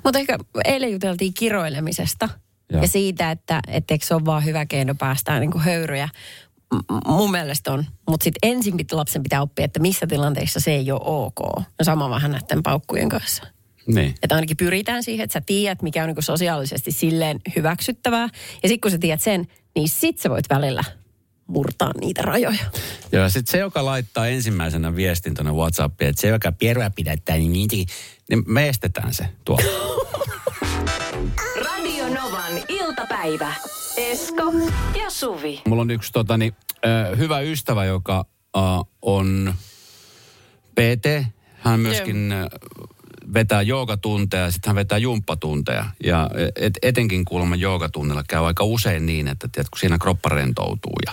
Mutta 0.04 0.18
ehkä 0.18 0.38
eilen 0.64 0.92
juteltiin 0.92 1.34
kiroilemisesta. 1.34 2.28
Joo. 2.72 2.82
Ja 2.82 2.88
siitä, 2.88 3.30
että 3.30 3.60
et 3.68 3.90
eikö 3.90 4.06
se 4.06 4.14
ole 4.14 4.24
vaan 4.24 4.44
hyvä 4.44 4.66
keino 4.66 4.94
päästään 4.94 5.40
niin 5.40 5.60
höyryjä. 5.60 6.08
M- 6.74 7.08
mun 7.10 7.30
mielestä 7.30 7.72
on. 7.72 7.84
Mutta 8.08 8.24
sitten 8.24 8.50
ensin 8.50 8.74
pit- 8.74 8.96
lapsen 8.96 9.22
pitää 9.22 9.42
oppia, 9.42 9.64
että 9.64 9.80
missä 9.80 10.06
tilanteissa 10.06 10.60
se 10.60 10.70
ei 10.70 10.92
ole 10.92 11.00
ok. 11.04 11.40
No 11.56 11.82
sama 11.82 12.10
vähän 12.10 12.30
näiden 12.30 12.62
paukkujen 12.62 13.08
kanssa. 13.08 13.42
Niin. 13.86 14.14
Että 14.22 14.34
ainakin 14.34 14.56
pyritään 14.56 15.02
siihen, 15.02 15.24
että 15.24 15.32
sä 15.32 15.40
tiedät, 15.46 15.82
mikä 15.82 16.02
on 16.02 16.08
niin 16.08 16.22
sosiaalisesti 16.22 16.92
silleen 16.92 17.40
hyväksyttävää. 17.56 18.28
Ja 18.62 18.68
sitten 18.68 18.80
kun 18.80 18.90
sä 18.90 18.98
tiedät 18.98 19.20
sen, 19.20 19.46
niin 19.74 19.88
sit 19.88 20.18
sä 20.18 20.30
voit 20.30 20.50
välillä 20.50 20.84
murtaa 21.46 21.92
niitä 22.00 22.22
rajoja. 22.22 22.64
Joo, 23.12 23.22
ja 23.22 23.28
sitten 23.28 23.50
se, 23.50 23.58
joka 23.58 23.84
laittaa 23.84 24.26
ensimmäisenä 24.26 24.96
viestin 24.96 25.34
tuonne 25.34 25.52
WhatsAppiin, 25.52 26.08
että 26.08 26.20
se, 26.20 26.28
joka 26.28 26.52
pierua 26.52 26.90
pidättää, 26.90 27.36
niin, 27.36 27.52
niin 27.52 28.44
me 28.46 28.68
estetään 28.68 29.14
se 29.14 29.28
tuolla. 29.44 29.62
Iltapäivä. 32.98 33.54
Esko 33.96 34.52
ja 34.98 35.10
Suvi. 35.10 35.62
Mulla 35.68 35.82
on 35.82 35.90
yksi 35.90 36.12
totani, 36.12 36.54
äh, 36.86 37.18
hyvä 37.18 37.40
ystävä, 37.40 37.84
joka 37.84 38.24
äh, 38.56 38.62
on 39.02 39.54
PT. 40.74 41.26
Hän 41.58 41.80
myöskin 41.80 42.32
äh, 42.32 42.46
vetää 43.34 43.62
joogatunteja 43.62 44.42
ja 44.42 44.50
sitten 44.50 44.68
hän 44.68 44.76
vetää 44.76 44.98
jumppatunteja. 44.98 45.84
Ja 46.04 46.30
et, 46.56 46.78
etenkin 46.82 47.24
kuulemma 47.24 47.56
joogatunnilla 47.56 48.24
käy 48.28 48.46
aika 48.46 48.64
usein 48.64 49.06
niin, 49.06 49.28
että 49.28 49.48
tiedät, 49.52 49.70
kun 49.70 49.78
siinä 49.78 49.98
kroppa 49.98 50.28
rentoutuu 50.28 50.96
ja 51.06 51.12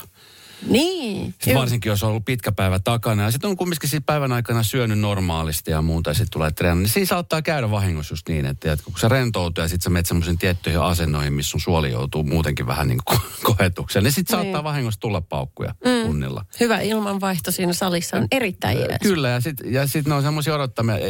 Niin. 0.68 1.34
Joo. 1.46 1.60
varsinkin, 1.60 1.90
jos 1.90 2.04
on 2.04 2.10
ollut 2.10 2.26
pitkä 2.26 2.52
päivä 2.52 2.80
takana 2.80 3.24
ja 3.24 3.32
sitten 3.32 3.50
on 3.50 3.58
kumminkin 3.58 3.90
siitä 3.90 4.06
päivän 4.06 4.32
aikana 4.32 4.64
syönyt 4.64 5.00
normaalisti 5.00 5.72
ja 5.72 5.82
muuta 5.82 6.10
ja 6.10 6.14
sitten 6.14 6.32
tulee 6.32 6.52
treeni, 6.52 6.82
niin 6.82 6.90
siinä 6.90 7.06
saattaa 7.08 7.42
käydä 7.42 7.72
vahingossa 7.72 8.14
just 8.14 8.30
niin, 8.30 8.46
että 8.46 8.60
tiedätkö, 8.60 8.86
kun 8.92 9.00
se 9.00 9.08
rentoutuu 9.08 9.62
ja 9.62 9.68
sitten 9.68 9.84
sä 9.84 9.90
menet 9.90 10.06
semmoisiin 10.06 10.38
tiettyihin 10.38 10.82
asennoihin, 10.82 11.34
missä 11.34 11.52
sun 11.52 11.62
suoli 11.62 11.92
joutuu 11.92 12.24
muutenkin 12.24 12.68
vähän 12.68 12.88
niin 12.88 13.00
kuin 13.06 13.20
kohetukseen, 13.44 14.04
niin 14.04 14.12
sitten 14.12 14.32
saattaa 14.32 14.54
Niin. 14.54 14.64
vahingossa 14.64 15.00
tulla 15.00 15.22
paukkuja 15.22 15.76
mm. 15.86 16.06
tunnilla. 16.06 16.46
Hyvä 16.60 16.80
ilmanvaihto 16.80 17.52
siinä 17.52 17.74
salissa 17.74 18.18
on 18.18 18.28
erittäin 18.32 18.78
jees. 18.78 18.98
Kyllä, 19.04 19.30
ja 19.30 19.42
sitten 19.42 19.74
ja 19.74 19.88
sit 19.88 20.08
ne 20.08 20.14
on 20.14 20.24
semmoisia 20.24 20.54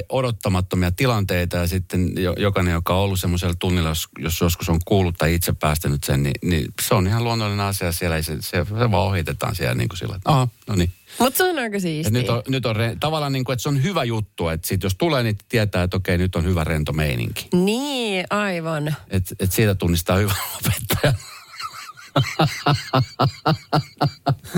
odottamattomia 0.09 0.91
tilanteita, 0.91 1.57
ja 1.57 1.67
sitten 1.67 2.11
jo, 2.17 2.33
jokainen, 2.37 2.73
joka 2.73 2.95
on 2.95 3.01
ollut 3.01 3.19
semmoisella 3.19 3.53
tunnilla, 3.59 3.89
jos, 3.89 4.07
jos 4.19 4.41
joskus 4.41 4.69
on 4.69 4.79
kuullut 4.85 5.15
tai 5.17 5.33
itse 5.33 5.53
päästänyt 5.53 6.03
sen, 6.03 6.23
niin, 6.23 6.35
niin 6.43 6.73
se 6.81 6.95
on 6.95 7.07
ihan 7.07 7.23
luonnollinen 7.23 7.65
asia 7.65 7.91
siellä, 7.91 8.15
ei 8.15 8.23
se, 8.23 8.37
se, 8.41 8.65
se 8.65 8.91
vaan 8.91 9.03
ohitetaan 9.07 9.34
siellä 9.53 9.75
niin 9.75 9.89
kuin 9.89 9.97
sillä, 9.97 10.15
että 10.15 10.29
aha, 10.29 10.47
no 10.67 10.75
niin. 10.75 10.91
Mutta 11.19 11.37
se 11.37 11.43
on 11.43 11.59
aika 11.59 11.79
siistiä. 11.79 12.19
nyt 12.19 12.29
on, 12.29 12.41
nyt 12.47 12.65
on 12.65 12.75
re, 12.75 12.97
tavallaan 12.99 13.33
niin 13.33 13.45
kuin, 13.45 13.53
että 13.53 13.63
se 13.63 13.69
on 13.69 13.83
hyvä 13.83 14.03
juttu, 14.03 14.49
että 14.49 14.67
sit 14.67 14.83
jos 14.83 14.95
tulee, 14.95 15.23
niin 15.23 15.37
tietää, 15.49 15.83
että 15.83 15.97
okei, 15.97 16.17
nyt 16.17 16.35
on 16.35 16.43
hyvä 16.43 16.63
rento 16.63 16.93
meininki. 16.93 17.47
Niin, 17.53 18.25
aivan. 18.29 18.95
Että 19.09 19.35
et 19.39 19.51
siitä 19.51 19.75
tunnistaa 19.75 20.17
hyvän 20.17 20.35
opettajan. 20.57 21.15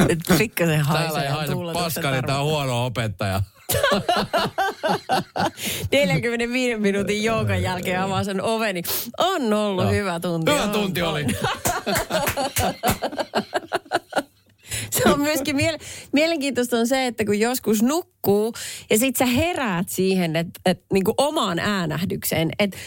Nyt 0.07 0.19
pikkasen 0.37 0.81
haisee. 0.81 1.05
Täällä 1.05 1.23
ei 1.23 1.29
haise 1.29 1.53
niin 1.53 2.31
on 2.31 2.45
huono 2.45 2.85
opettaja. 2.85 3.41
45 5.91 6.79
minuutin 6.79 7.23
joukan 7.23 7.61
jälkeen 7.61 8.01
avaa 8.01 8.23
sen 8.23 8.41
oveni. 8.41 8.81
On 9.17 9.53
ollut 9.53 9.83
Joo. 9.83 9.93
hyvä 9.93 10.19
tunti. 10.19 10.51
Hyvä 10.51 10.67
tunti 10.67 11.01
oli. 11.01 11.25
Se 14.89 15.09
on 15.09 15.21
myöskin 15.21 15.55
miele- 15.55 15.79
mielenkiintoista 16.11 16.77
on 16.77 16.87
se, 16.87 17.07
että 17.07 17.25
kun 17.25 17.39
joskus 17.39 17.83
nukkuu 17.83 18.53
ja 18.89 18.97
sit 18.97 19.15
sä 19.15 19.25
heräät 19.25 19.89
siihen, 19.89 20.35
että 20.35 20.59
et, 20.65 20.81
niinku 20.93 21.13
omaan 21.17 21.59
äänähdykseen, 21.59 22.49
että 22.59 22.77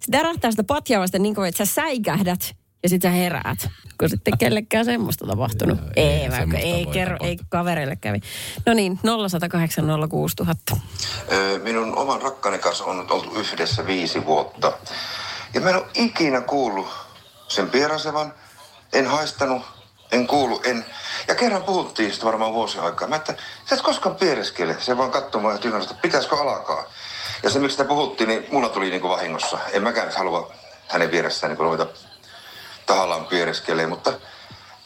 se 0.00 0.10
tärähtää 0.10 0.50
sitä 0.50 0.64
patjaa 0.64 1.00
vasta 1.00 1.18
niin 1.18 1.34
kuin, 1.34 1.48
että 1.48 1.66
sä 1.66 1.74
säikähdät 1.74 2.54
ja 2.82 2.88
sit 2.88 3.02
sä 3.02 3.10
heräät. 3.10 3.68
Kun 4.00 4.10
sitten 4.10 4.38
kellekään 4.38 4.84
semmoista 4.84 5.26
tapahtunut. 5.26 5.78
Joo, 5.78 5.88
ei, 5.96 6.04
ei 6.04 6.12
ei, 6.12 6.20
vaikka, 6.20 6.38
semmoista 6.38 6.68
ei, 6.68 6.86
kerro, 6.86 7.16
ei 7.20 7.38
kavereille 7.48 7.96
kävi. 7.96 8.20
No 8.66 8.74
niin, 8.74 8.98
0108 9.28 9.84
06000. 10.10 10.76
Ö, 11.32 11.60
Minun 11.62 11.96
oman 11.96 12.22
rakkani 12.22 12.58
kanssa 12.58 12.84
on 12.84 12.98
nyt 12.98 13.10
oltu 13.10 13.34
yhdessä 13.34 13.86
viisi 13.86 14.26
vuotta. 14.26 14.72
Ja 15.54 15.60
mä 15.60 15.70
en 15.70 15.76
ole 15.76 15.86
ikinä 15.94 16.40
kuullut 16.40 16.88
sen 17.48 17.70
pierasevan, 17.70 18.34
en 18.92 19.06
haistanut, 19.06 19.62
en 20.12 20.26
kuulu, 20.26 20.60
en... 20.64 20.84
Ja 21.28 21.34
kerran 21.34 21.62
puhuttiin 21.62 22.12
sitä 22.12 22.26
varmaan 22.26 22.54
vuosi 22.54 22.78
aikaa. 22.78 23.08
Mä 23.08 23.16
että 23.16 23.34
sä 23.68 23.74
et 23.74 23.82
koskaan 23.82 24.16
piereskele. 24.16 24.76
Se 24.80 24.96
vaan 24.96 25.10
katsoo 25.10 25.40
mua 25.40 25.52
ja 25.52 25.58
tyhjänä, 25.58 25.82
että 25.82 25.94
pitäisikö 26.02 26.36
alkaa. 26.36 26.84
Ja 27.42 27.50
se 27.50 27.58
miksi 27.58 27.74
sitä 27.74 27.88
puhuttiin, 27.88 28.28
niin 28.28 28.46
mulla 28.52 28.68
tuli 28.68 28.90
niin 28.90 29.00
kuin 29.00 29.10
vahingossa. 29.10 29.58
En 29.72 29.82
mäkään 29.82 30.12
halua 30.16 30.52
hänen 30.88 31.10
vieressään 31.10 31.50
niin 31.50 31.58
ruveta 31.58 31.86
tahallaan 32.86 33.26
piereskelee, 33.26 33.86
mutta 33.86 34.12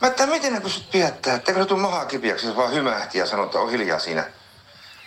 mä 0.00 0.08
että 0.08 0.26
miten 0.26 0.52
ne 0.52 0.60
pystyt 0.60 0.90
pidättämään, 0.90 1.38
etteikö 1.38 1.62
se 1.62 1.68
tule 1.68 1.80
mahaa 1.80 2.04
kipiäksi, 2.04 2.46
se 2.46 2.56
vaan 2.56 2.74
hymähti 2.74 3.18
ja 3.18 3.26
sanoi, 3.26 3.46
että 3.46 3.58
on 3.58 3.70
hiljaa 3.70 3.98
siinä. 3.98 4.24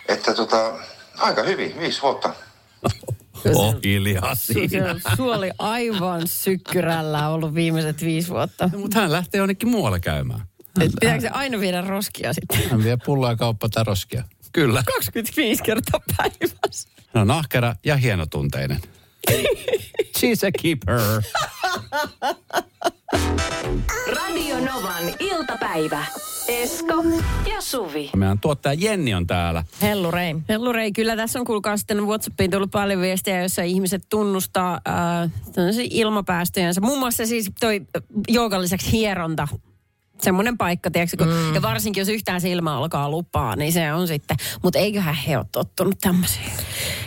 Että 0.08 0.34
tota, 0.34 0.72
aika 1.18 1.42
hyvin, 1.42 1.80
viisi 1.80 2.02
vuotta. 2.02 2.30
Oh, 3.54 3.76
hiljaa 3.84 4.34
Se, 4.34 4.52
siinä. 4.52 4.94
su 5.16 5.28
oli 5.30 5.50
aivan 5.58 6.22
sykkyrällä 6.28 7.28
ollut 7.28 7.54
viimeiset 7.54 8.04
viisi 8.04 8.28
vuotta. 8.28 8.70
Mutta 8.76 9.00
hän 9.00 9.12
lähtee 9.12 9.38
jonnekin 9.38 9.68
muualle 9.68 10.00
käymään. 10.00 10.40
Et 10.80 10.92
pitääkö 11.00 11.20
se 11.20 11.28
aina 11.28 11.60
viedä 11.60 11.80
roskia 11.80 12.32
sitten? 12.32 12.70
Hän 12.70 12.84
vie 12.84 12.98
pulloa 13.06 13.30
ja 13.30 13.36
kauppa 13.36 13.68
tai 13.68 13.84
roskia. 13.84 14.24
Kyllä. 14.52 14.82
25 14.86 15.62
kertaa 15.62 16.00
päivässä. 16.16 16.88
No 17.14 17.24
nahkera 17.24 17.74
ja 17.84 17.96
hienotunteinen. 17.96 18.80
She's 20.18 20.46
a 20.48 20.50
keeper. 20.62 21.00
Radio 24.16 24.56
Novan 24.60 25.14
iltapäivä. 25.20 26.04
Esko 26.48 27.04
ja 27.54 27.60
Suvi. 27.60 28.10
Meidän 28.16 28.38
tuottaja 28.40 28.74
Jenni 28.80 29.14
on 29.14 29.26
täällä. 29.26 29.64
Hellu 29.82 30.10
Rei. 30.10 30.34
Hellurei, 30.48 30.92
kyllä 30.92 31.16
tässä 31.16 31.38
on 31.38 31.44
kuulkaa 31.44 31.76
sitten 31.76 32.06
Whatsappiin 32.06 32.50
tullut 32.50 32.70
paljon 32.70 33.00
viestejä, 33.00 33.40
joissa 33.40 33.62
ihmiset 33.62 34.02
tunnustaa 34.10 34.80
äh, 34.88 35.30
tämmöisiä 35.52 35.86
ilmapäästöjensä. 35.90 36.80
Muun 36.80 36.98
muassa 36.98 37.26
siis 37.26 37.50
toi 37.60 37.80
joogan 38.28 38.62
lisäksi 38.62 38.92
hieronta. 38.92 39.48
Semmoinen 40.22 40.58
paikka, 40.58 40.90
tiedätkö, 40.90 41.16
kun, 41.16 41.26
mm. 41.26 41.54
ja 41.54 41.62
varsinkin 41.62 42.00
jos 42.00 42.08
yhtään 42.08 42.40
silmä 42.40 42.76
alkaa 42.76 43.10
lupaa, 43.10 43.56
niin 43.56 43.72
se 43.72 43.92
on 43.92 44.08
sitten. 44.08 44.36
Mutta 44.62 44.78
eiköhän 44.78 45.14
he 45.14 45.38
ole 45.38 45.46
tottunut 45.52 45.94
tämmöisiin. 46.00 46.52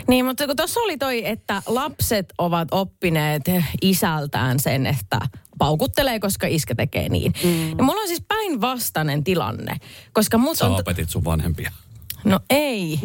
Niin, 0.07 0.25
mutta 0.25 0.47
kun 0.47 0.55
tuossa 0.55 0.79
oli 0.79 0.97
toi, 0.97 1.27
että 1.27 1.61
lapset 1.65 2.33
ovat 2.37 2.67
oppineet 2.71 3.43
isältään 3.81 4.59
sen, 4.59 4.85
että 4.85 5.19
paukuttelee, 5.57 6.19
koska 6.19 6.47
iskä 6.47 6.75
tekee 6.75 7.09
niin. 7.09 7.33
Mm. 7.43 7.69
Ja 7.77 7.83
mulla 7.83 8.01
on 8.01 8.07
siis 8.07 8.23
päinvastainen 8.27 9.23
tilanne, 9.23 9.77
koska 10.13 10.37
mut 10.37 10.57
Sä 10.57 10.65
on... 10.65 10.79
opetit 10.79 11.09
sun 11.09 11.25
vanhempia. 11.25 11.71
No 12.23 12.39
ei, 12.49 12.99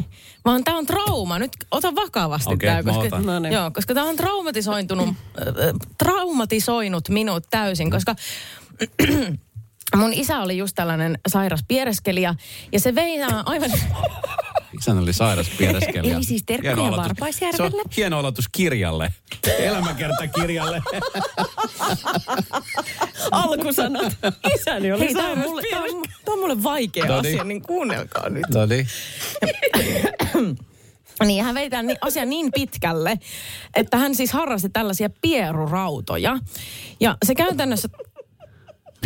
vaan 0.45 0.65
tämä 0.65 0.79
on 0.79 0.87
trauma. 0.87 1.39
Nyt 1.39 1.53
ota 1.71 1.95
vakavasti 1.95 2.55
Okei, 2.55 2.69
tämä, 2.69 2.83
mä 2.83 2.93
koska. 2.93 3.19
No 3.19 3.39
niin. 3.39 3.53
joo, 3.53 3.71
koska 3.71 3.95
tämä 3.95 4.09
on 4.09 4.17
traumatisointunut, 4.17 5.09
äh, 5.09 5.15
traumatisoinut 5.99 7.09
minut 7.09 7.45
täysin, 7.51 7.91
koska 7.91 8.15
mun 9.95 10.13
isä 10.13 10.39
oli 10.39 10.59
just 10.59 10.75
tällainen 10.75 11.19
sairas 11.29 11.61
piereskelija 11.69 12.35
ja 12.73 12.81
se 12.81 12.95
vei 12.95 13.17
nämä 13.17 13.43
aivan... 13.47 13.71
Isän 14.81 14.99
oli 14.99 15.13
sairas 15.13 15.51
piereskelijä. 15.59 16.17
Eli 16.17 16.25
siis 16.25 16.43
terkkuja 16.47 16.73
aloitus. 16.75 16.97
Varpaisjärvelle. 16.97 17.71
Se 17.71 17.77
on 17.77 17.85
hieno 17.97 18.19
aloitus 18.19 18.49
kirjalle. 18.53 19.13
Elämäkertakirjalle. 19.59 20.83
Alkusanat. 23.31 24.17
Isäni 24.55 24.93
oli 24.93 25.05
Hei, 25.05 25.15
tämä 25.15 25.31
on, 25.31 25.39
mulle, 25.39 25.63
tää 25.71 25.81
on, 25.83 26.03
tää 26.25 26.35
on 26.35 26.39
mulle 26.41 26.63
vaikea 26.63 27.05
niin. 27.05 27.15
asia, 27.15 27.45
niin 27.45 27.63
kuunnelkaa 27.63 28.29
nyt. 28.29 28.45
no 28.55 28.67
niin. 28.67 28.87
Niin 31.25 31.45
hän 31.45 31.55
vei 31.55 31.71
tämän 31.71 31.97
asian 32.01 32.31
niin 32.31 32.53
pitkälle, 32.55 33.19
että 33.75 33.97
hän 33.97 34.15
siis 34.15 34.33
harrasti 34.33 34.69
tällaisia 34.69 35.11
pierurautoja. 35.21 36.39
Ja 37.01 37.17
se 37.25 37.35
käytännössä, 37.35 37.89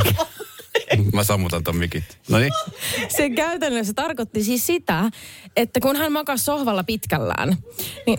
Mä 1.21 1.25
sammutan 1.25 1.65
ton 1.65 1.77
mikit. 1.77 2.19
No 2.29 2.39
niin. 2.39 2.53
se 3.17 3.31
käytännössä 3.31 3.93
tarkoitti 3.93 4.45
siis 4.45 4.67
sitä, 4.67 5.11
että 5.57 5.81
kun 5.81 5.97
hän 5.97 6.12
makasi 6.12 6.45
sohvalla 6.45 6.85
pitkällään, 6.85 7.57
niin 8.07 8.19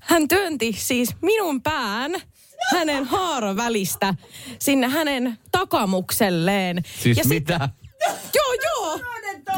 hän 0.00 0.28
työnti 0.28 0.72
siis 0.78 1.10
minun 1.22 1.62
pään 1.62 2.12
hänen 2.72 3.04
haaran 3.04 3.56
välistä 3.56 4.14
sinne 4.58 4.88
hänen 4.88 5.38
takamukselleen. 5.50 6.82
Siis 7.02 7.18
ja 7.18 7.24
sit- 7.24 7.28
mitä? 7.30 7.68
Joo, 8.36 8.52
joo. 8.64 9.00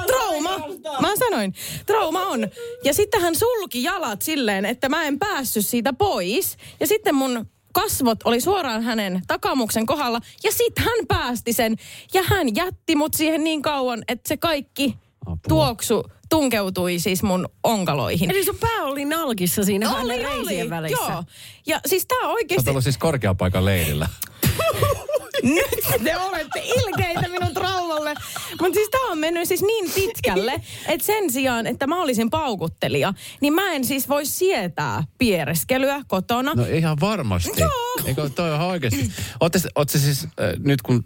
Trauma. 0.06 0.58
Mä 1.00 1.16
sanoin, 1.18 1.54
trauma 1.86 2.26
on. 2.26 2.48
Ja 2.84 2.94
sitten 2.94 3.20
hän 3.20 3.34
sulki 3.36 3.82
jalat 3.82 4.22
silleen, 4.22 4.64
että 4.64 4.88
mä 4.88 5.04
en 5.04 5.18
päässyt 5.18 5.66
siitä 5.66 5.92
pois. 5.92 6.56
Ja 6.80 6.86
sitten 6.86 7.14
mun 7.14 7.46
kasvot 7.72 8.18
oli 8.24 8.40
suoraan 8.40 8.82
hänen 8.82 9.22
takamuksen 9.26 9.86
kohdalla. 9.86 10.20
Ja 10.44 10.52
sitten 10.52 10.84
hän 10.84 11.06
päästi 11.08 11.52
sen. 11.52 11.76
Ja 12.14 12.22
hän 12.26 12.56
jätti 12.56 12.96
mut 12.96 13.14
siihen 13.14 13.44
niin 13.44 13.62
kauan, 13.62 14.02
että 14.08 14.28
se 14.28 14.36
kaikki 14.36 14.96
Apua. 15.26 15.36
tuoksu 15.48 16.04
tunkeutui 16.28 16.98
siis 16.98 17.22
mun 17.22 17.48
onkaloihin. 17.62 18.30
Eli 18.30 18.44
sun 18.44 18.58
pää 18.60 18.82
oli 18.84 19.04
nalkissa 19.04 19.64
siinä 19.64 19.96
oli, 19.96 20.26
oli, 20.26 20.70
välissä. 20.70 21.12
Joo. 21.12 21.24
Ja 21.66 21.80
siis 21.86 22.06
tää 22.06 22.18
Sä 22.20 22.26
oot 22.26 22.34
oikeesti... 22.34 22.70
ollut 22.70 22.84
siis 22.84 22.98
korkeapaikan 22.98 23.64
leirillä. 23.64 24.08
Nyt 25.42 26.02
te 26.04 26.16
olette 26.16 26.60
ilkeitä 26.64 27.28
minun 27.28 27.54
traumalle. 27.54 28.14
Mutta 28.60 28.74
siis 28.74 28.88
tämä 28.90 29.10
on 29.10 29.18
mennyt 29.18 29.48
siis 29.48 29.62
niin 29.62 29.90
pitkälle, 29.94 30.52
että 30.88 31.06
sen 31.06 31.32
sijaan, 31.32 31.66
että 31.66 31.86
mä 31.86 32.02
olisin 32.02 32.30
paukuttelija, 32.30 33.14
niin 33.40 33.52
mä 33.52 33.72
en 33.72 33.84
siis 33.84 34.08
voi 34.08 34.26
sietää 34.26 35.04
piereskelyä 35.18 36.02
kotona. 36.08 36.52
No 36.54 36.64
ihan 36.64 36.96
varmasti. 37.00 37.60
Joo. 37.60 37.70
Eikö 38.04 38.28
toi 38.28 38.54
ihan 38.54 38.66
oikeasti? 38.66 39.12
Ootte, 39.40 39.58
ootte 39.74 39.98
siis 39.98 40.24
äh, 40.24 40.30
nyt 40.58 40.82
kun... 40.82 41.04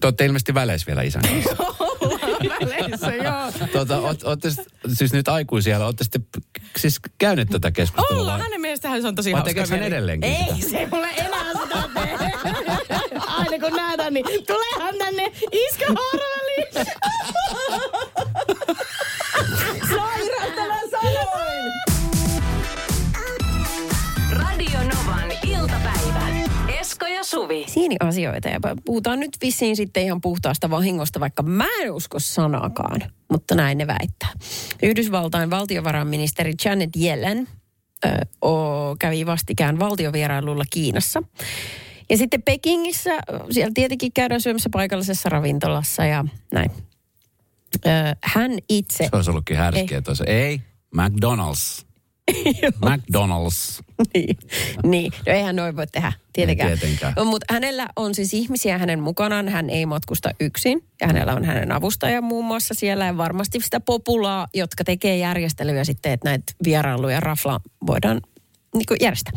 Te 0.00 0.06
olette 0.06 0.24
ilmeisesti 0.26 0.54
väleissä 0.54 0.86
vielä 0.86 1.02
isän 1.02 1.22
kanssa. 1.22 1.56
Väleissä, 2.60 3.14
joo. 3.14 3.68
Tuota, 3.72 3.98
oot, 3.98 4.22
ootte 4.22 4.48
siis 4.94 5.12
nyt 5.12 5.28
aikuisia, 5.28 5.84
ootte 5.84 6.04
sitten 6.04 6.22
siis 6.76 7.00
käyneet 7.18 7.48
tätä 7.48 7.70
keskustelua? 7.70 8.20
Ollaan, 8.20 8.38
vai- 8.38 8.44
hänen 8.46 8.60
mielestään 8.60 9.02
se 9.02 9.08
on 9.08 9.14
tosi 9.14 9.32
Vai 9.32 9.38
hauska. 9.40 9.48
tekeekö 9.48 9.70
hän 9.70 9.82
edelleenkin 9.82 10.30
Ei, 10.32 10.44
sitä? 10.54 10.70
se 10.70 10.78
ei 10.78 10.86
mulle 10.86 11.08
enää 11.16 11.52
sitä 11.52 11.88
tee. 11.94 12.95
Kun 13.66 13.76
nähdään, 13.76 14.14
niin 14.14 14.24
tuleehan 14.46 14.94
tänne 14.98 15.32
iskä 15.52 15.86
haaraväliin. 15.86 16.86
Sairautta 19.88 20.66
mä 20.66 20.80
sanoin. 20.90 21.72
Radio 24.32 24.78
Novan 24.78 25.32
iltapäivä. 25.46 26.26
Esko 26.80 27.06
ja 27.06 27.24
Suvi. 27.24 27.64
Siinä 27.68 27.96
asioita 28.00 28.48
ja 28.48 28.60
puhutaan 28.84 29.20
nyt 29.20 29.36
vissiin 29.42 29.76
sitten 29.76 30.02
ihan 30.02 30.20
puhtaasta 30.20 30.70
vahingosta, 30.70 31.20
vaikka 31.20 31.42
mä 31.42 31.68
en 31.82 31.92
usko 31.92 32.18
sanakaan, 32.18 33.00
mutta 33.32 33.54
näin 33.54 33.78
ne 33.78 33.86
väittää. 33.86 34.32
Yhdysvaltain 34.82 35.50
valtiovarainministeri 35.50 36.52
Janet 36.64 36.90
Yellen 37.02 37.48
ö, 38.04 38.08
o, 38.48 38.96
kävi 38.98 39.26
vastikään 39.26 39.78
valtiovierailulla 39.78 40.64
Kiinassa. 40.70 41.22
Ja 42.10 42.16
sitten 42.16 42.42
Pekingissä, 42.42 43.10
siellä 43.50 43.72
tietenkin 43.74 44.12
käydään 44.12 44.40
syömässä 44.40 44.68
paikallisessa 44.72 45.28
ravintolassa 45.28 46.04
ja 46.04 46.24
näin. 46.52 46.70
Ö, 47.86 47.90
hän 48.24 48.52
itse... 48.68 49.04
Se 49.10 49.16
olisi 49.16 49.30
ollutkin 49.30 49.56
härskiä 49.56 50.02
tuossa. 50.02 50.24
Ei, 50.24 50.60
McDonald's. 50.96 51.86
McDonald's. 52.86 53.82
niin, 54.14 54.36
niin. 54.84 55.12
No 55.26 55.32
eihän 55.32 55.56
noin 55.56 55.76
voi 55.76 55.86
tehdä, 55.86 56.12
tietenkään. 56.32 56.70
Ei 56.70 56.76
tietenkään. 56.76 57.14
Mutta 57.26 57.54
hänellä 57.54 57.86
on 57.96 58.14
siis 58.14 58.34
ihmisiä 58.34 58.78
hänen 58.78 59.00
mukanaan. 59.00 59.48
Hän 59.48 59.70
ei 59.70 59.86
matkusta 59.86 60.30
yksin. 60.40 60.84
Ja 61.00 61.06
hänellä 61.06 61.34
on 61.34 61.44
hänen 61.44 61.72
avustaja 61.72 62.22
muun 62.22 62.44
muassa 62.44 62.74
siellä. 62.74 63.06
Ja 63.06 63.16
varmasti 63.16 63.60
sitä 63.60 63.80
populaa, 63.80 64.46
jotka 64.54 64.84
tekee 64.84 65.16
järjestelyjä 65.16 65.84
sitten, 65.84 66.12
että 66.12 66.28
näitä 66.28 66.52
vierailuja 66.64 67.20
rafla 67.20 67.60
voidaan 67.86 68.20
niin 68.78 68.86
kuin 68.86 68.98
järjestää. 69.00 69.32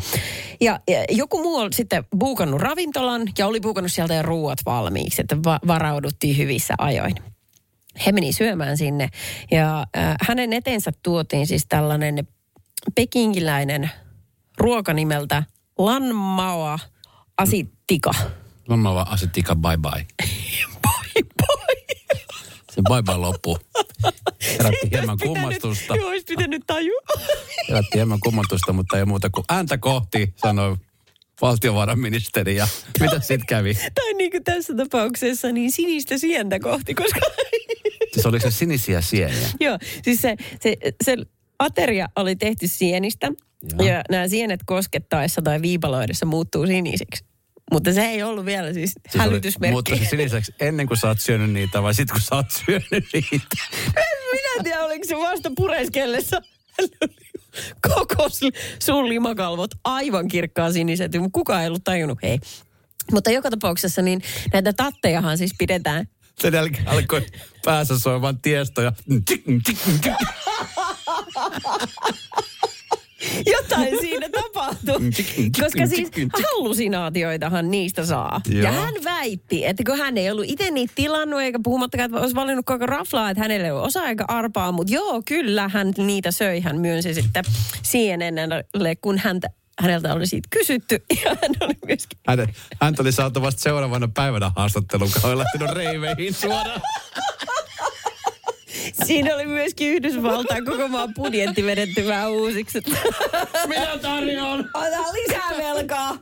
Ja, 0.60 0.80
ja 0.88 1.04
joku 1.10 1.42
muu 1.42 1.56
oli 1.56 1.72
sitten 1.72 2.04
buukannut 2.18 2.60
ravintolan 2.60 3.22
ja 3.38 3.46
oli 3.46 3.60
buukannut 3.60 3.92
sieltä 3.92 4.14
jo 4.14 4.22
ruuat 4.22 4.58
valmiiksi, 4.66 5.20
että 5.22 5.36
va- 5.44 5.60
varauduttiin 5.66 6.36
hyvissä 6.36 6.74
ajoin. 6.78 7.14
He 8.06 8.12
meni 8.12 8.32
syömään 8.32 8.76
sinne 8.76 9.08
ja 9.50 9.86
äh, 9.96 10.16
hänen 10.28 10.52
eteensä 10.52 10.90
tuotiin 11.02 11.46
siis 11.46 11.66
tällainen 11.68 12.28
pekingiläinen 12.94 13.90
ruoka 14.58 14.92
nimeltä 14.92 15.42
Lanmao 15.78 16.78
Asittika. 17.38 18.10
Lomma 18.68 18.94
vaan 18.94 19.08
asettika 19.08 19.56
bye 19.56 19.76
bye. 19.76 20.06
Bye 20.82 21.22
bye. 21.36 21.59
Se 22.80 22.94
bye 22.94 23.02
bye 23.02 23.16
loppuu. 23.16 23.58
Herätti 24.58 24.88
hieman 24.92 25.18
kummastusta. 25.22 25.96
Joo, 25.96 26.08
olisi 26.08 26.24
pitänyt 26.28 26.62
tajua. 26.66 27.00
Herätti 27.68 27.94
hieman 27.94 28.20
kummastusta, 28.20 28.72
mutta 28.72 28.98
ei 28.98 29.04
muuta 29.04 29.30
kuin 29.30 29.44
ääntä 29.48 29.78
kohti, 29.78 30.34
sanoi 30.36 30.76
valtiovarainministeri. 31.42 32.56
Ja 32.56 32.68
mitä 33.00 33.20
sitten 33.20 33.46
kävi? 33.46 33.74
tai 33.74 34.14
niin 34.14 34.30
kuin 34.30 34.44
tässä 34.44 34.74
tapauksessa, 34.76 35.52
niin 35.52 35.72
sinistä 35.72 36.18
sientä 36.18 36.60
kohti, 36.60 36.94
koska... 36.94 37.20
Siis 38.12 38.26
oliko 38.26 38.50
se 38.50 38.56
sinisiä 38.56 39.00
sieniä? 39.00 39.48
Joo, 39.60 39.78
siis 40.02 40.22
se, 40.22 40.36
se, 40.60 40.76
se 41.04 41.16
ateria 41.58 42.08
oli 42.16 42.36
tehty 42.36 42.68
sienistä. 42.68 43.26
Joo. 43.78 43.88
Ja 43.88 44.02
nämä 44.10 44.28
sienet 44.28 44.60
koskettaessa 44.66 45.42
tai 45.42 45.62
viipaloidessa 45.62 46.26
muuttuu 46.26 46.66
sinisiksi. 46.66 47.24
Mutta 47.70 47.92
se 47.92 48.02
ei 48.02 48.22
ollut 48.22 48.44
vielä 48.44 48.72
siis, 48.72 48.92
Siis 49.08 49.24
hälytysmerkki. 49.24 49.74
Mutta 49.74 49.96
se 49.96 50.04
siniseksi 50.04 50.54
ennen 50.60 50.86
kuin 50.86 50.98
sä 50.98 51.08
oot 51.08 51.20
syönyt 51.20 51.50
niitä 51.50 51.82
vai 51.82 51.94
sitten 51.94 52.14
kun 52.14 52.20
sä 52.20 52.34
oot 52.34 52.50
syönyt 52.66 53.04
niitä? 53.12 53.56
En 53.96 54.18
minä 54.32 54.64
tiedä, 54.64 54.84
oliko 54.84 55.04
se 55.08 55.16
vasta 55.16 55.50
pureskellessa. 55.56 56.40
Koko 57.88 58.28
sun 58.78 59.08
limakalvot 59.08 59.70
aivan 59.84 60.28
kirkkaan 60.28 60.72
siniset, 60.72 61.12
mutta 61.12 61.30
kukaan 61.32 61.62
ei 61.62 61.68
ollut 61.68 61.84
tajunnut, 61.84 62.18
hei. 62.22 62.38
Mutta 63.12 63.30
joka 63.30 63.50
tapauksessa 63.50 64.02
niin 64.02 64.22
näitä 64.52 64.72
tattejahan 64.72 65.38
siis 65.38 65.50
pidetään 65.58 66.06
Sen 66.40 66.54
jälkeen 66.54 66.88
alkoi 66.88 67.26
päässä 67.64 67.98
soivan 67.98 68.40
tiesto 68.42 68.82
ja... 68.82 68.92
Jotain 73.54 74.00
siinä 74.00 74.28
tapahtui. 74.28 75.10
Koska 75.60 75.86
siis 75.86 76.10
hallusinaatioitahan 76.32 77.70
niistä 77.70 78.06
saa. 78.06 78.40
Joo. 78.48 78.62
Ja 78.62 78.72
hän 78.72 78.94
väitti, 79.04 79.66
että 79.66 79.82
kun 79.86 79.98
hän 79.98 80.18
ei 80.18 80.30
ollut 80.30 80.44
itse 80.48 80.70
niitä 80.70 80.92
tilannut, 80.96 81.40
eikä 81.40 81.58
puhumattakaan, 81.64 82.10
että 82.10 82.20
olisi 82.20 82.34
valinnut 82.34 82.66
koko 82.66 82.86
raflaa, 82.86 83.30
että 83.30 83.42
hänelle 83.42 83.66
ei 83.66 83.72
ole 83.72 83.80
osa 83.80 84.08
eikä 84.08 84.24
arpaa. 84.28 84.72
Mutta 84.72 84.94
joo, 84.94 85.22
kyllä 85.26 85.68
hän 85.68 85.92
niitä 85.96 86.30
söi. 86.30 86.60
Hän 86.60 86.78
myönsi 86.80 87.14
sitten 87.14 87.44
CNNlle, 87.84 88.96
kun 88.96 89.18
häntä, 89.18 89.48
häneltä 89.80 90.14
oli 90.14 90.26
siitä 90.26 90.48
kysytty. 90.50 91.04
Ja 91.24 91.30
hän 91.30 91.50
oli 91.60 91.74
myöskin 91.86 92.18
Hän, 92.26 92.46
hän 92.80 92.94
oli 93.00 93.12
saatu 93.12 93.42
vasta 93.42 93.60
seuraavana 93.60 94.08
päivänä 94.14 94.50
haastattelun, 94.56 95.10
kun 95.12 95.30
oli 95.30 95.38
lähtenyt 95.38 95.70
reiveihin 95.70 96.34
suoraan. 96.34 96.80
Siinä 99.06 99.34
oli 99.34 99.46
myöskin 99.46 99.88
Yhdysvaltain 99.88 100.64
koko 100.64 100.88
maan 100.88 101.14
budjetti 101.14 101.64
vedetty 101.64 102.06
vähän 102.06 102.30
uusiksi. 102.30 102.82
Minä 103.66 103.98
tarjoan! 104.02 104.70
Ota 104.74 105.12
lisää 105.12 105.50
velkaa. 105.58 106.18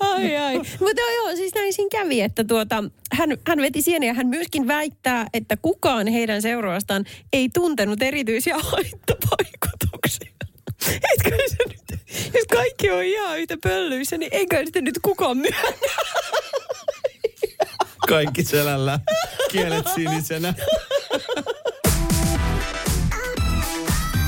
ai 0.00 0.36
ai. 0.36 0.56
Mutta 0.56 1.02
joo, 1.16 1.36
siis 1.36 1.54
näin 1.54 1.72
siinä 1.72 1.88
kävi, 1.92 2.20
että 2.20 2.44
tuota, 2.44 2.84
hän, 3.12 3.30
hän 3.48 3.58
veti 3.58 3.82
sieniä 3.82 4.10
ja 4.10 4.14
hän 4.14 4.26
myöskin 4.26 4.68
väittää, 4.68 5.26
että 5.34 5.56
kukaan 5.62 6.06
heidän 6.06 6.42
seuraastaan 6.42 7.04
ei 7.32 7.48
tuntenut 7.54 8.02
erityisiä 8.02 8.58
haittavaikutuksia. 8.58 10.32
Etkö 10.88 11.36
se 11.48 11.56
nyt, 11.68 12.00
jos 12.34 12.44
kaikki 12.52 12.90
on 12.90 13.04
ihan 13.04 13.38
yhtä 13.38 13.56
pöllyissä, 13.62 14.18
niin 14.18 14.34
eikö 14.34 14.62
sitä 14.66 14.80
nyt 14.80 14.98
kukaan 15.02 15.36
myönnä? 15.36 15.72
Kaikki 18.08 18.44
selällä, 18.44 19.00
kielet 19.50 19.86
sinisenä. 19.94 20.54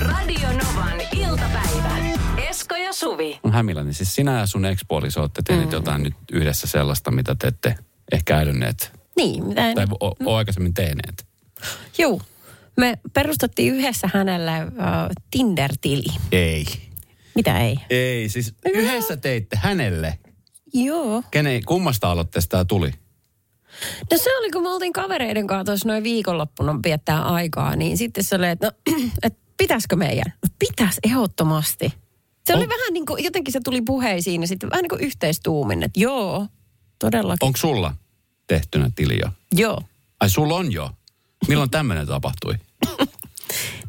Radio 0.01 0.48
Novan 0.48 1.01
iltapäivä. 1.16 1.96
Esko 2.48 2.77
ja 2.77 2.92
Suvi. 2.92 3.40
On 3.42 3.53
hämilläni. 3.53 3.92
Siis 3.92 4.14
sinä 4.14 4.38
ja 4.38 4.46
sun 4.46 4.64
ex-puoliso 4.64 5.20
olette 5.20 5.42
tehneet 5.42 5.68
mm. 5.68 5.75
jotain 5.75 6.03
nyt 6.03 6.14
yhdessä 6.33 6.66
sellaista, 6.66 7.11
mitä 7.11 7.35
te 7.35 7.46
ette 7.46 7.75
ehkä 8.12 8.38
älyneet 8.38 8.92
Niin, 9.16 9.46
mitä 9.46 9.68
en... 9.68 9.75
tai 9.75 9.87
o, 10.01 10.09
o, 10.25 10.37
aikaisemmin 10.37 10.75
tehneet. 10.75 11.27
Juu. 11.98 12.22
Me 12.77 12.98
perustettiin 13.12 13.75
yhdessä 13.75 14.11
hänelle 14.14 14.53
uh, 14.64 14.72
Tinder-tili. 15.31 16.14
Ei. 16.33 16.64
Mitä 17.35 17.59
ei? 17.59 17.79
Ei, 17.90 18.29
siis 18.29 18.55
yhdessä 18.75 19.16
teitte 19.16 19.57
hänelle. 19.57 20.18
Joo. 20.75 21.22
Kenen, 21.31 21.64
kummasta 21.64 22.11
aloitteesta 22.11 22.51
tämä 22.51 22.64
tuli? 22.64 22.92
No 24.10 24.18
se 24.18 24.38
oli, 24.38 24.50
kun 24.50 24.62
me 24.62 24.68
oltiin 24.68 24.92
kavereiden 24.92 25.46
kanssa 25.46 25.64
tuossa 25.64 25.88
noin 25.88 26.02
viikonloppuna 26.04 26.80
viettää 26.84 27.22
aikaa, 27.22 27.76
niin 27.76 27.98
sitten 27.98 28.24
se 28.24 28.37
oli, 28.37 28.46
että 28.46 28.66
no, 28.66 28.94
et 29.22 29.34
pitäisikö 29.56 29.96
meidän? 29.96 30.32
No 30.42 30.48
pitäisi 30.58 31.00
ehdottomasti. 31.04 31.92
Se 32.46 32.54
oli 32.54 32.62
On- 32.62 32.68
vähän 32.68 32.92
niin 32.92 33.06
kuin, 33.06 33.24
jotenkin 33.24 33.52
se 33.52 33.60
tuli 33.64 33.82
puheisiin 33.82 34.40
ja 34.40 34.48
sitten 34.48 34.70
vähän 34.70 34.82
niin 34.82 34.90
kuin 34.90 35.00
yhteistuumin, 35.04 35.82
että 35.82 36.00
joo, 36.00 36.46
todellakin. 36.98 37.46
Onko 37.46 37.56
sulla 37.56 37.94
tehtynä 38.46 38.90
tili 38.96 39.18
jo? 39.22 39.28
Joo. 39.52 39.82
Ai 40.20 40.30
sulla 40.30 40.54
on 40.54 40.72
jo? 40.72 40.90
Milloin 41.48 41.70
tämmöinen 41.70 42.06
tapahtui? 42.06 42.54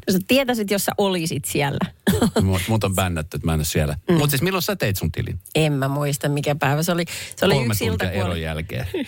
No 0.06 0.12
sä 0.12 0.18
tietäisit, 0.28 0.70
jos 0.70 0.84
sä 0.84 0.92
olisit 0.98 1.44
siellä. 1.44 1.78
Mut, 2.42 2.62
mut 2.68 2.84
on 2.84 2.94
bännätty, 2.94 3.36
että 3.36 3.46
mä 3.46 3.52
en 3.54 3.58
ole 3.58 3.64
siellä. 3.64 3.96
Mm. 4.08 4.14
Mutta 4.14 4.30
siis 4.30 4.42
milloin 4.42 4.62
sä 4.62 4.76
teit 4.76 4.96
sun 4.96 5.12
tilin? 5.12 5.38
en 5.54 5.72
mä 5.72 5.88
muista, 5.88 6.28
mikä 6.28 6.54
päivä 6.54 6.82
se 6.82 6.92
oli. 6.92 7.04
Se 7.36 7.46
oli 7.46 7.54
Kolme 7.54 7.72
yksi 7.72 7.84
ilta, 7.84 8.04
tuntia 8.04 8.20
eron 8.20 8.30
oli... 8.30 8.42
jälkeen. 8.42 8.86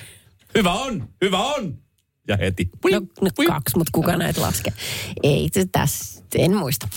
hyvä 0.55 0.73
on, 0.73 1.09
hyvä 1.25 1.39
on! 1.39 1.79
Ja 2.29 2.37
heti. 2.37 2.69
No, 2.93 3.01
no 3.21 3.31
kaksi, 3.47 3.77
mutta 3.79 3.91
kuka 3.93 4.17
näitä 4.17 4.41
laskee? 4.41 4.73
Ei, 5.23 5.49
tässä, 5.73 6.23
en 6.35 6.57
muista. 6.57 6.89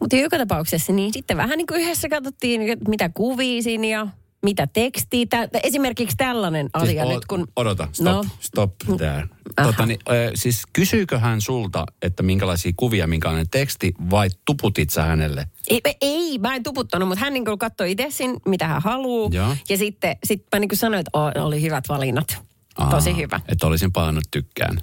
Mutta 0.00 0.16
joka 0.16 0.38
tapauksessa, 0.38 0.92
niin 0.92 1.12
sitten 1.12 1.36
vähän 1.36 1.56
niin 1.58 1.66
kuin 1.66 1.80
yhdessä 1.80 2.08
katsottiin, 2.08 2.60
mitä 2.88 3.08
kuvia 3.08 3.62
siinä 3.62 3.86
ja 3.86 4.06
mitä 4.42 4.66
tekstiä. 4.66 5.26
Tä, 5.30 5.48
esimerkiksi 5.62 6.16
tällainen 6.16 6.70
asia 6.72 7.04
o- 7.04 7.12
nyt, 7.14 7.24
kun... 7.24 7.46
Odota, 7.56 7.88
stop, 7.92 8.04
No. 8.06 8.24
stop 8.40 8.74
there. 8.96 9.28
Aha. 9.56 9.66
Tota, 9.72 9.86
niin, 9.86 9.98
siis 10.34 10.62
kysyykö 10.72 11.18
hän 11.18 11.40
sulta, 11.40 11.86
että 12.02 12.22
minkälaisia 12.22 12.72
kuvia, 12.76 13.06
minkälainen 13.06 13.50
teksti, 13.50 13.94
vai 14.10 14.28
tuputit 14.44 14.90
sä 14.90 15.02
hänelle? 15.02 15.46
Ei, 15.68 15.80
ei, 16.00 16.38
mä 16.38 16.54
en 16.54 16.62
tuputtanut, 16.62 17.08
mutta 17.08 17.24
hän 17.24 17.32
niin 17.32 17.44
katsoi 17.58 17.90
itse 17.90 18.06
siinä, 18.10 18.34
mitä 18.46 18.68
hän 18.68 18.82
haluaa. 18.82 19.30
Joo. 19.32 19.56
Ja 19.68 19.76
sitten 19.76 20.16
sit 20.24 20.44
mä 20.54 20.58
niin 20.60 20.68
sanoin, 20.74 21.00
että 21.00 21.42
oli 21.44 21.62
hyvät 21.62 21.84
valinnat. 21.88 22.47
Aa, 22.78 22.90
Tosi 22.90 23.16
hyvä. 23.16 23.40
Että 23.48 23.66
olisin 23.66 23.92
painanut 23.92 24.24
tykkään. 24.30 24.80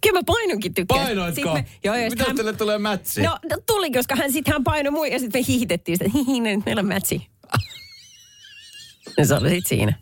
Kyllä 0.00 0.18
mä 0.18 0.22
painonkin 0.26 0.74
tykkään. 0.74 1.04
Painoitko? 1.04 1.54
Me, 1.54 1.66
joo, 1.84 1.96
joo, 1.96 2.10
Mitä 2.10 2.24
hän, 2.24 2.36
teille 2.36 2.52
tulee 2.52 2.78
mätsi? 2.78 3.22
No, 3.22 3.38
no 3.50 3.56
tuli, 3.66 3.90
koska 3.90 4.16
hän 4.16 4.32
sitten 4.32 4.52
hän 4.52 4.64
painoi 4.64 4.90
mui 4.90 5.12
ja 5.12 5.18
sitten 5.18 5.40
me 5.40 5.44
hiihitettiin 5.48 5.98
sitä. 5.98 6.10
Hihi, 6.14 6.40
nyt 6.40 6.66
meillä 6.66 6.80
on 6.80 6.86
mätsi. 6.86 7.26
Ja 9.18 9.26
se 9.26 9.34
oli 9.34 9.48
sitten 9.48 9.68
siinä. 9.68 9.92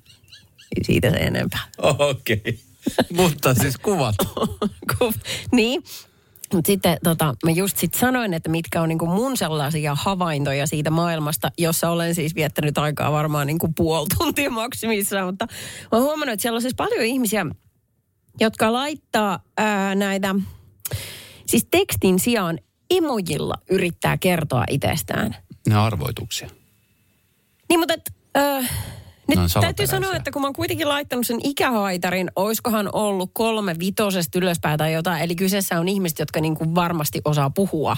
Siitä 0.82 1.10
se 1.10 1.16
enempää. 1.16 1.60
Okei. 1.78 2.36
Okay. 2.36 2.56
Mutta 3.12 3.54
siis 3.54 3.76
kuvat. 3.76 4.14
Niin. 5.52 5.82
Mutta 6.54 6.66
sitten 6.66 6.98
tota, 7.04 7.34
mä 7.44 7.50
just 7.50 7.76
sit 7.76 7.94
sanoin, 7.94 8.34
että 8.34 8.48
mitkä 8.48 8.82
on 8.82 8.88
niinku 8.88 9.06
mun 9.06 9.36
sellaisia 9.36 9.94
havaintoja 9.94 10.66
siitä 10.66 10.90
maailmasta, 10.90 11.50
jossa 11.58 11.90
olen 11.90 12.14
siis 12.14 12.34
viettänyt 12.34 12.78
aikaa 12.78 13.12
varmaan 13.12 13.46
niinku 13.46 13.72
puoli 13.76 14.06
tuntia 14.18 14.50
maksimissaan. 14.50 15.26
Mutta 15.26 15.46
mä 15.82 15.88
oon 15.92 16.02
huomannut, 16.02 16.32
että 16.32 16.42
siellä 16.42 16.56
on 16.56 16.62
siis 16.62 16.74
paljon 16.74 17.04
ihmisiä, 17.04 17.46
jotka 18.40 18.72
laittaa 18.72 19.38
ää, 19.56 19.94
näitä, 19.94 20.34
siis 21.46 21.66
tekstin 21.70 22.18
sijaan 22.18 22.58
emojilla 22.90 23.54
yrittää 23.70 24.18
kertoa 24.18 24.64
itsestään. 24.70 25.36
Ne 25.68 25.74
arvoituksia. 25.74 26.50
Niin, 27.68 27.80
mutta 27.80 27.94
et, 27.94 28.14
ö, 28.36 28.64
nyt 29.28 29.36
Ne 29.38 29.42
on 29.42 29.48
täytyy 29.60 29.86
sanoa, 29.86 30.14
että 30.16 30.30
kun 30.30 30.42
mä 30.42 30.46
oon 30.46 30.54
kuitenkin 30.54 30.88
laittanut 30.88 31.26
sen 31.26 31.38
ikähaitarin, 31.44 32.30
oiskohan 32.36 32.88
ollut 32.92 33.30
kolme 33.34 33.76
vitosesta 33.78 34.38
ylöspäin 34.38 34.78
tai 34.78 34.92
jotain. 34.92 35.22
Eli 35.22 35.36
kyseessä 35.36 35.80
on 35.80 35.88
ihmiset, 35.88 36.18
jotka 36.18 36.40
niin 36.40 36.54
kuin 36.54 36.74
varmasti 36.74 37.20
osaa 37.24 37.50
puhua. 37.50 37.96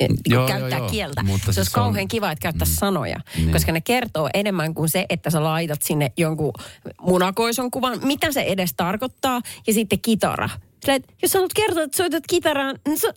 ja 0.00 0.08
Niin 0.08 0.18
Joo, 0.26 0.46
käyttää 0.48 0.78
joo, 0.78 0.88
kieltä. 0.90 1.22
Mutta 1.22 1.44
se 1.44 1.48
olisi 1.48 1.54
siis 1.60 1.68
on- 1.68 1.82
kauhean 1.82 2.08
kiva, 2.08 2.30
että 2.30 2.42
käyttää 2.42 2.66
sanoja. 2.70 3.20
Niin. 3.36 3.52
Koska 3.52 3.72
ne 3.72 3.80
kertoo 3.80 4.28
enemmän 4.34 4.74
kuin 4.74 4.88
se, 4.88 5.06
että 5.08 5.30
sä 5.30 5.44
laitat 5.44 5.82
sinne 5.82 6.12
jonkun 6.16 6.52
munakoison 7.00 7.70
kuvan. 7.70 7.98
Mitä 8.02 8.32
se 8.32 8.40
edes 8.42 8.74
tarkoittaa? 8.76 9.40
Ja 9.66 9.72
sitten 9.72 10.00
kitara. 10.00 10.48
Sillä, 10.80 10.94
että 10.94 11.12
jos 11.22 11.32
sä 11.32 11.38
haluat 11.38 11.52
kertoa, 11.54 11.82
että 11.82 11.96
soitat 11.96 12.24
kitaraan, 12.28 12.78
niin 12.88 12.98
sä, 12.98 13.14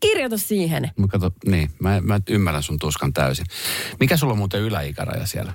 kirjoita 0.00 0.38
siihen. 0.38 0.90
Mä, 0.96 1.06
kato, 1.08 1.30
niin, 1.46 1.70
mä, 1.78 2.00
mä 2.00 2.20
ymmärrän 2.28 2.62
sun 2.62 2.78
tuskan 2.78 3.12
täysin. 3.12 3.46
Mikä 4.00 4.16
sulla 4.16 4.32
on 4.32 4.38
muuten 4.38 4.60
yläikäraja 4.60 5.26
siellä? 5.26 5.52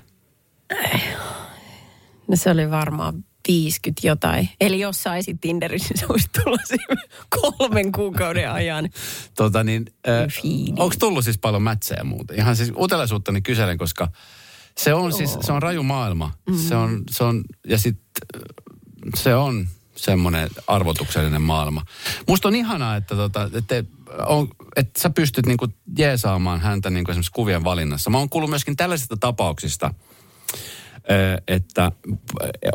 No 2.27 2.35
se 2.35 2.51
oli 2.51 2.71
varmaan 2.71 3.23
50 3.47 4.07
jotain. 4.07 4.49
Eli 4.61 4.79
jos 4.79 5.03
saisit 5.03 5.41
Tinderissä, 5.41 5.87
niin 5.93 5.99
se 5.99 6.05
olisi 6.09 6.29
tullut 6.43 6.61
kolmen 7.41 7.91
kuukauden 7.91 8.51
ajan. 8.51 8.89
Tota 9.35 9.63
niin, 9.63 9.85
äh, 10.07 10.41
Fiidi. 10.41 10.81
onko 10.81 10.95
tullut 10.99 11.23
siis 11.23 11.37
paljon 11.37 11.61
mätsejä 11.61 12.03
muuten? 12.03 12.37
Ihan 12.37 12.55
siis 12.55 12.71
uteliaisuutta 12.77 13.31
niin 13.31 13.43
kyselen, 13.43 13.77
koska 13.77 14.07
se 14.77 14.93
on 14.93 15.13
siis, 15.13 15.37
se 15.41 15.51
on 15.51 15.61
raju 15.61 15.83
maailma. 15.83 16.31
Mm. 16.49 16.57
Se 16.57 16.75
on, 16.75 17.03
se 17.11 17.23
on, 17.23 17.43
ja 17.67 17.77
sitten 17.77 18.05
se 19.15 19.35
on 19.35 19.67
semmoinen 19.95 20.49
arvotuksellinen 20.67 21.41
maailma. 21.41 21.85
Musta 22.27 22.47
on 22.47 22.55
ihanaa, 22.55 22.95
että, 22.95 23.15
tota, 23.15 23.49
että, 23.53 23.83
on, 24.25 24.47
että 24.75 25.01
sä 25.01 25.09
pystyt 25.09 25.45
niinku 25.45 25.67
jeesaamaan 25.97 26.61
häntä 26.61 26.89
niinku 26.89 27.11
esimerkiksi 27.11 27.31
kuvien 27.31 27.63
valinnassa. 27.63 28.09
Mä 28.09 28.17
oon 28.17 28.29
kuullut 28.29 28.49
myöskin 28.49 28.75
tällaisista 28.75 29.17
tapauksista, 29.17 29.93
että 31.47 31.91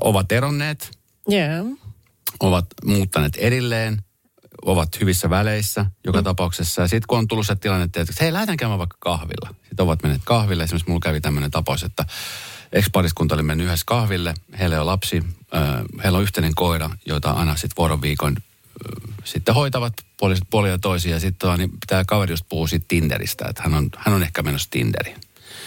ovat 0.01 0.33
eronneet, 0.33 0.91
Joo. 1.29 1.77
ovat 2.41 2.67
muuttaneet 2.85 3.37
erilleen, 3.39 4.03
ovat 4.65 5.01
hyvissä 5.01 5.31
väleissä 5.31 5.87
joka 6.05 6.19
mm. 6.19 6.25
tapauksessa. 6.25 6.83
Ja 6.83 6.89
sitten 6.89 7.07
kun 7.09 7.19
on 7.19 7.29
tullut 7.29 7.47
se 7.47 7.57
tilanne, 7.57 7.85
että 7.85 8.05
hei, 8.21 8.33
lähdetään 8.33 8.57
käymään 8.57 8.79
vaikka 8.79 8.97
kahvilla. 9.01 9.55
Sitten 9.69 9.85
ovat 9.85 10.03
menneet 10.03 10.23
kahville. 10.25 10.65
Esimerkiksi 10.65 10.89
mulla 10.89 11.01
kävi 11.01 11.21
tämmöinen 11.21 11.51
tapaus, 11.51 11.83
että 11.83 12.05
ex-pariskunta 12.73 13.35
oli 13.35 13.43
mennyt 13.43 13.67
yhdessä 13.67 13.85
kahville. 13.87 14.35
Heillä 14.59 14.81
on 14.81 14.87
lapsi, 14.87 15.23
heillä 16.03 16.17
on 16.17 16.23
yhteinen 16.23 16.55
koira, 16.55 16.91
jota 17.07 17.31
aina 17.31 17.57
sitten 17.57 17.77
vuoron 17.77 18.03
viikon 18.03 18.37
sitten 19.25 19.55
hoitavat 19.55 19.93
puoliset 20.17 20.45
puolia 20.51 20.79
toisia. 20.79 21.13
Ja 21.13 21.21
sitten 21.21 21.59
niin 21.59 21.71
tämä 21.87 22.05
kaveri 22.05 22.33
just 22.33 22.45
puhuu 22.49 22.67
siitä 22.67 22.85
Tinderistä, 22.89 23.45
että 23.49 23.63
hän 23.63 23.75
on, 23.75 23.91
hän 23.97 24.15
on 24.15 24.23
ehkä 24.23 24.43
menossa 24.43 24.71
Tinderiin. 24.71 25.17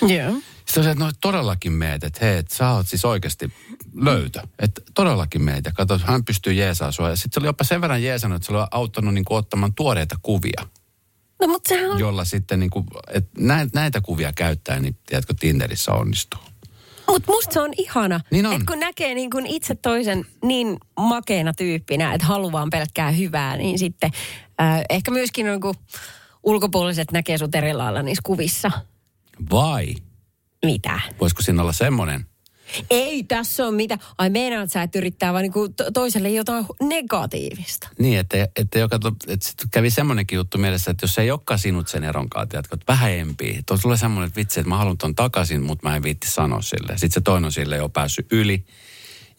Joo. 0.01 0.33
Sitten 0.65 0.81
on 0.81 0.83
se, 0.83 0.91
että 0.91 1.03
no 1.05 1.11
todellakin 1.21 1.71
meet, 1.71 2.03
että 2.03 2.25
hei, 2.25 2.43
sä 2.51 2.69
oot 2.69 2.87
siis 2.87 3.05
oikeasti 3.05 3.53
löytö. 3.95 4.41
Että 4.59 4.81
todellakin 4.93 5.41
meet 5.41 5.65
ja 5.65 5.71
kato, 5.71 5.99
hän 6.03 6.25
pystyy 6.25 6.53
jeesaa 6.53 6.91
sua. 6.91 7.09
Ja 7.09 7.15
sitten 7.15 7.33
se 7.33 7.39
oli 7.39 7.47
jopa 7.47 7.63
sen 7.63 7.81
verran 7.81 8.03
jeesannut, 8.03 8.35
että 8.35 8.45
se 8.45 8.53
oli 8.57 8.67
auttanut 8.71 9.13
niin 9.13 9.25
kuin 9.25 9.37
ottamaan 9.37 9.73
tuoreita 9.75 10.15
kuvia, 10.21 10.67
No 11.41 11.47
mutta 11.47 11.69
sehän 11.69 11.91
on... 11.91 11.99
jolla 11.99 12.25
sitten 12.25 12.59
niin 12.59 12.69
kuin, 12.69 12.85
että 13.13 13.29
näitä, 13.37 13.71
näitä 13.79 14.01
kuvia 14.01 14.33
käyttää, 14.33 14.79
niin 14.79 14.97
tiedätkö, 15.05 15.33
Tinderissä 15.39 15.91
onnistuu. 15.93 16.39
Mutta 17.07 17.31
musta 17.31 17.53
se 17.53 17.61
on 17.61 17.73
ihana, 17.77 18.19
Niin 18.31 18.45
on. 18.45 18.53
että 18.53 18.65
kun 18.67 18.79
näkee 18.79 19.13
niin 19.13 19.29
kun 19.29 19.45
itse 19.45 19.75
toisen 19.75 20.25
niin 20.45 20.77
makeena 20.97 21.53
tyyppinä, 21.53 22.13
että 22.13 22.27
haluaa 22.27 22.67
pelkkää 22.71 23.11
hyvää, 23.11 23.57
niin 23.57 23.79
sitten 23.79 24.11
äh, 24.61 24.81
ehkä 24.89 25.11
myöskin 25.11 25.45
niin 25.45 25.61
kun 25.61 25.75
ulkopuoliset 26.43 27.11
näkee 27.11 27.37
sut 27.37 27.55
eri 27.55 27.73
lailla 27.73 28.01
niissä 28.03 28.21
kuvissa. 28.25 28.71
Vai 29.51 29.95
Mitä? 30.65 30.99
voisiko 31.19 31.41
siinä 31.41 31.61
olla 31.61 31.73
semmoinen? 31.73 32.25
Ei 32.89 33.23
tässä 33.23 33.67
ole 33.67 33.75
mitä. 33.75 33.97
Ai 34.17 34.29
meinaat 34.29 34.71
sä, 34.71 34.83
että 34.83 34.99
yrittää 34.99 35.33
vaan 35.33 35.43
niin 35.43 35.73
to- 35.75 35.91
toiselle 35.91 36.29
jotain 36.29 36.65
negatiivista. 36.81 37.89
Niin, 37.99 38.19
että, 38.19 38.47
että, 38.55 38.79
joka, 38.79 38.99
että 39.27 39.47
sit 39.47 39.61
kävi 39.71 39.89
semmoinenkin 39.89 40.35
juttu 40.35 40.57
mielessä, 40.57 40.91
että 40.91 41.03
jos 41.03 41.17
ei 41.17 41.31
olekaan 41.31 41.59
sinut 41.59 41.87
sen 41.87 42.03
eronkaan, 42.03 42.49
tiedätkö, 42.49 42.75
että 42.75 42.93
vähän 42.93 43.11
empii. 43.11 43.59
Tuossa 43.65 43.81
tulee 43.81 43.97
semmoinen, 43.97 44.27
että 44.27 44.39
vitsi, 44.39 44.59
että 44.59 44.69
mä 44.69 44.77
haluan 44.77 44.97
ton 44.97 45.15
takaisin, 45.15 45.61
mutta 45.61 45.89
mä 45.89 45.95
en 45.95 46.03
viitti 46.03 46.31
sanoa 46.31 46.61
sille. 46.61 46.91
Sitten 46.91 47.11
se 47.11 47.21
toinen 47.21 47.45
on 47.45 47.51
sille 47.51 47.77
jo 47.77 47.89
päässyt 47.89 48.27
yli. 48.31 48.65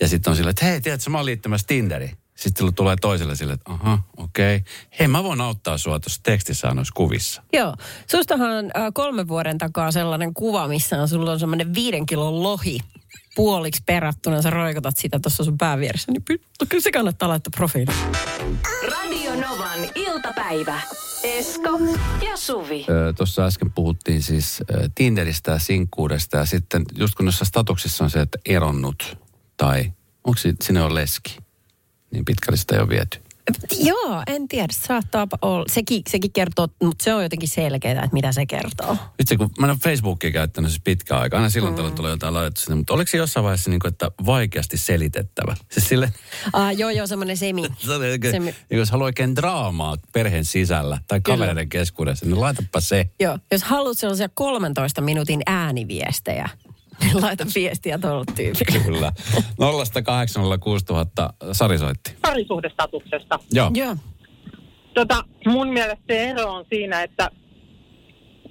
Ja 0.00 0.08
sitten 0.08 0.30
on 0.30 0.36
silleen, 0.36 0.50
että 0.50 0.64
hei, 0.64 0.80
tiedätkö, 0.80 1.10
mä 1.10 1.18
oon 1.18 1.26
liittämässä 1.26 1.66
Tinderi. 1.66 2.10
Sitten 2.36 2.74
tulee 2.74 2.96
toiselle 3.00 3.36
sille, 3.36 3.52
että 3.52 3.72
aha, 3.72 3.98
okei. 4.16 4.56
Okay. 4.56 4.72
Hei, 4.98 5.08
mä 5.08 5.24
voin 5.24 5.40
auttaa 5.40 5.78
sua 5.78 6.00
tuossa 6.00 6.20
tekstissä 6.22 6.68
ja 6.68 6.74
noissa 6.74 6.92
kuvissa. 6.96 7.42
Joo. 7.52 7.74
Sustahan 8.10 8.50
on 8.50 8.64
äh, 8.64 8.82
kolme 8.94 9.28
vuoden 9.28 9.58
takaa 9.58 9.92
sellainen 9.92 10.34
kuva, 10.34 10.68
missä 10.68 11.02
on 11.02 11.08
sulla 11.08 11.32
on 11.32 11.40
semmoinen 11.40 11.74
viiden 11.74 12.06
kilon 12.06 12.42
lohi 12.42 12.78
puoliksi 13.36 13.82
perattuna. 13.86 14.42
Sä 14.42 14.50
roikotat 14.50 14.96
sitä 14.96 15.18
tuossa 15.20 15.44
sun 15.44 15.58
pää 15.58 15.78
vieressä. 15.78 16.12
Niin 16.12 16.22
py- 16.32 16.66
kyllä 16.68 16.82
se 16.82 16.90
kannattaa 16.92 17.28
laittaa 17.28 17.50
profiiliin. 17.56 17.98
Radio 18.90 19.34
Novan 19.34 19.80
iltapäivä. 19.94 20.80
Esko 21.22 21.78
ja 22.30 22.36
Suvi. 22.36 22.86
Öö, 22.88 23.12
Tuossa 23.12 23.44
äsken 23.44 23.70
puhuttiin 23.72 24.22
siis 24.22 24.60
ö, 24.70 24.88
Tinderistä 24.94 25.50
ja 25.50 25.58
sinkkuudesta 25.58 26.36
ja 26.36 26.44
sitten 26.44 26.82
just 26.98 27.14
kun 27.14 27.26
noissa 27.26 27.44
statuksissa 27.44 28.04
on 28.04 28.10
se, 28.10 28.20
että 28.20 28.38
eronnut 28.46 29.18
tai 29.56 29.92
onko 30.24 30.38
si- 30.38 30.54
sinne 30.62 30.82
on 30.82 30.94
leski, 30.94 31.38
niin 32.14 32.24
pitkälle 32.24 32.56
sitä 32.56 32.74
ei 32.74 32.80
ole 32.80 32.88
viety. 32.88 33.18
Joo, 33.78 34.22
en 34.26 34.48
tiedä. 34.48 34.68
Saattaa 34.72 35.26
olla. 35.42 35.64
Sekin, 35.68 36.02
sekin 36.08 36.32
kertoo, 36.32 36.68
mutta 36.82 37.04
se 37.04 37.14
on 37.14 37.22
jotenkin 37.22 37.48
selkeää, 37.48 37.92
että 38.04 38.12
mitä 38.14 38.32
se 38.32 38.46
kertoo. 38.46 38.96
Itse 39.18 39.36
kun 39.36 39.50
mä 39.60 39.66
en 39.66 39.70
ole 39.70 39.78
Facebookia 39.84 40.30
käyttänyt 40.30 40.70
siis 40.70 40.82
pitkään 40.84 41.20
aikaa, 41.20 41.38
aina 41.38 41.50
silloin 41.50 41.74
mm. 41.80 41.92
tulee 41.94 42.10
jotain 42.10 42.34
laitettu 42.34 42.60
sinne, 42.60 42.74
mutta 42.74 42.94
oliko 42.94 43.10
se 43.10 43.16
jossain 43.18 43.44
vaiheessa 43.44 43.70
niin 43.70 43.80
kuin, 43.80 43.92
että 43.92 44.10
vaikeasti 44.26 44.76
selitettävä? 44.76 45.56
Siis 45.70 45.88
sille, 45.88 46.12
Ah, 46.52 46.72
joo, 46.78 46.90
joo, 46.90 47.06
semmoinen 47.06 47.36
semi. 47.36 47.62
se 47.78 47.92
oli 47.92 48.10
oikein, 48.10 48.32
Se- 48.34 48.38
niin 48.38 48.54
jos 48.70 48.90
haluaa 48.90 49.06
oikein 49.06 49.36
draamaa 49.36 49.96
perheen 50.12 50.44
sisällä 50.44 50.98
tai 51.08 51.20
kavereiden 51.20 51.68
keskuudessa, 51.68 52.26
niin 52.26 52.40
laitapa 52.40 52.80
se. 52.80 53.10
Joo, 53.20 53.38
jos 53.52 53.62
haluat 53.62 53.98
sellaisia 53.98 54.28
13 54.34 55.00
minuutin 55.00 55.40
ääniviestejä, 55.46 56.48
laita 57.22 57.44
viestiä 57.54 57.98
tuolla 57.98 58.24
tyypille. 58.36 58.84
Kyllä. 58.84 59.12
0806000 59.38 59.42
Sari 61.52 61.78
soitti. 61.78 62.12
parisuhdestatuksesta. 62.22 63.38
Joo. 63.52 63.70
Joo. 63.74 63.96
Tota, 64.94 65.24
mun 65.46 65.68
mielestä 65.68 66.04
se 66.08 66.24
ero 66.30 66.52
on 66.52 66.64
siinä, 66.72 67.02
että 67.02 67.30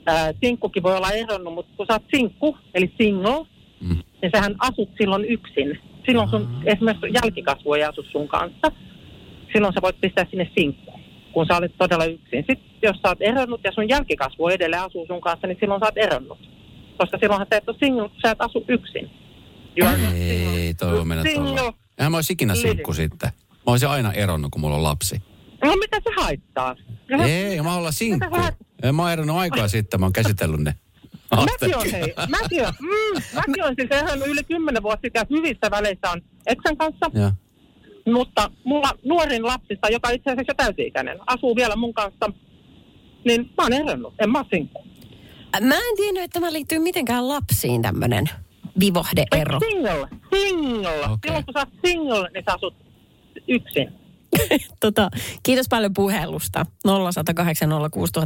ää, 0.05 0.31
sinkkukin 0.43 0.83
voi 0.83 0.97
olla 0.97 1.11
eronnut, 1.11 1.53
mutta 1.53 1.73
kun 1.77 1.85
sä 1.85 1.93
oot 1.93 2.03
sinkku, 2.15 2.57
eli 2.73 2.93
single, 2.97 3.45
Mm. 3.81 3.89
mm. 3.89 4.03
niin 4.21 4.31
sähän 4.35 4.55
asut 4.59 4.89
silloin 4.97 5.25
yksin. 5.25 5.79
Silloin 6.05 6.29
sun 6.29 6.61
esimerkiksi 6.65 7.07
jälkikasvu 7.23 7.73
ei 7.73 7.83
asu 7.83 8.03
sun 8.11 8.27
kanssa. 8.27 8.71
Silloin 9.53 9.73
sä 9.73 9.81
voit 9.81 10.01
pistää 10.01 10.25
sinne 10.29 10.51
sinkku, 10.57 10.91
kun 11.33 11.45
sä 11.45 11.57
olet 11.57 11.77
todella 11.77 12.05
yksin. 12.05 12.45
Sitten 12.49 12.69
jos 12.83 12.95
sä 12.95 13.07
oot 13.09 13.21
eronnut 13.21 13.61
ja 13.63 13.71
sun 13.71 13.89
jälkikasvu 13.89 14.47
edelleen 14.47 14.81
asuu 14.81 15.05
sun 15.07 15.21
kanssa, 15.21 15.47
niin 15.47 15.57
silloin 15.59 15.79
sä 15.79 15.85
oot 15.85 15.97
eronnut. 15.97 16.39
Koska 16.97 17.17
silloinhan 17.17 17.47
sä 17.49 17.57
et 17.57 17.69
ole 17.69 17.77
single, 17.79 18.09
kun 18.09 18.19
sä 18.21 18.31
et 18.31 18.41
asu 18.41 18.65
yksin. 18.67 19.09
Single. 19.75 20.17
Ei, 20.17 20.73
toi 20.73 20.99
on 20.99 21.07
mennä 21.07 21.23
tuolla. 21.33 21.73
Mä 22.09 22.17
olisi 22.17 22.33
ikinä 22.33 22.55
sinkku 22.55 22.93
sitten. 22.93 23.29
Mä 23.49 23.71
olisin 23.71 23.89
aina 23.89 24.13
eronnut, 24.13 24.51
kun 24.51 24.61
mulla 24.61 24.75
on 24.75 24.83
lapsi. 24.83 25.21
No 25.63 25.75
mitä 25.75 25.97
se 26.03 26.09
haittaa? 26.21 26.75
Ei, 27.27 27.61
mä 27.61 27.75
olla 27.75 27.91
sinkku. 27.91 28.37
Mä 28.93 29.01
oon 29.03 29.11
eronnut 29.11 29.37
aikaa 29.37 29.67
sitten, 29.67 29.99
mä 29.99 30.05
oon 30.05 30.13
käsitellyt 30.13 30.59
ne. 30.59 30.75
Mäkin 31.35 31.77
on 31.77 31.91
hei, 31.91 32.13
mäkin 32.29 32.67
on, 32.67 32.73
mm, 32.81 33.21
mäkin 33.35 33.63
on 33.63 33.75
siis 33.79 33.91
eronnut 33.91 34.27
yli 34.27 34.43
kymmenen 34.43 34.83
vuotta 34.83 35.01
sitten 35.05 35.25
hyvissä 35.29 35.71
väleissä 35.71 36.11
on 36.11 36.21
eksän 36.47 36.77
kanssa. 36.77 37.11
Ja. 37.13 37.31
Mutta 38.13 38.51
mulla 38.63 38.91
nuorin 39.05 39.45
lapsista, 39.45 39.89
joka 39.89 40.09
itse 40.09 40.31
asiassa 40.31 40.51
jo 40.51 40.53
täysi-ikäinen, 40.53 41.17
asuu 41.27 41.55
vielä 41.55 41.75
mun 41.75 41.93
kanssa, 41.93 42.31
niin 43.25 43.41
mä 43.41 43.63
oon 43.63 43.73
eronnut, 43.73 44.13
en 44.19 44.31
mä 44.31 44.45
sinkku. 44.53 44.83
Mä 45.61 45.75
en 45.75 45.95
tiennyt, 45.95 46.23
että 46.23 46.39
tämä 46.39 46.53
liittyy 46.53 46.79
mitenkään 46.79 47.27
lapsiin 47.27 47.81
tämmöinen 47.81 48.29
vivahdeero. 48.79 49.59
Single, 49.59 50.07
single. 50.29 50.99
Okei. 50.99 51.17
Silloin 51.25 51.45
kun 51.45 51.53
sä 51.53 51.59
oot 51.59 51.69
single, 51.85 52.29
niin 52.33 52.43
sä 52.45 52.53
asut 52.53 52.73
yksin. 53.47 53.91
tota, 54.79 55.09
kiitos 55.43 55.65
paljon 55.69 55.93
puhelusta. 55.93 56.65
0806000 56.87 56.91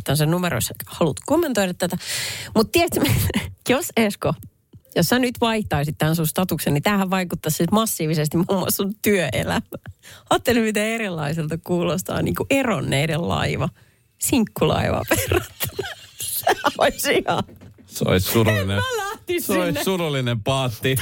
on 0.10 0.18
se 0.18 0.26
numero, 0.26 0.58
jos 0.58 0.74
haluat 0.86 1.18
kommentoida 1.26 1.74
tätä. 1.74 1.98
Mutta 2.56 2.72
tiedätkö, 2.72 3.02
jos 3.70 3.88
Esko, 3.98 4.34
jos 4.96 5.06
sä 5.06 5.20
nyt 5.20 5.36
vaihtaisit 5.42 5.98
tämän 5.98 6.16
sun 6.16 6.28
statuksen, 6.28 6.74
niin 6.74 6.84
tämähän 6.84 7.10
vaikuttaisi 7.10 7.58
siis 7.58 7.72
massiivisesti 7.72 8.38
muun 8.38 8.60
muassa 8.60 8.84
sun 8.84 8.94
työelämään. 9.02 9.62
Ajattele, 10.30 10.60
miten 10.60 10.86
erilaiselta 10.86 11.58
kuulostaa 11.64 12.22
niin 12.22 12.36
kuin 12.36 12.48
eronneiden 12.50 13.28
laiva, 13.28 13.70
sinkkulaiva 14.20 15.02
verrattuna. 15.10 15.88
Sehän 16.54 16.72
olisi 16.78 17.14
ihan... 17.14 17.44
Se 17.86 18.06
olisi 18.08 18.32
surullinen. 18.32 18.82
Se 19.40 19.54
olisi 19.54 19.84
surullinen 19.84 20.44
paatti. 20.44 20.96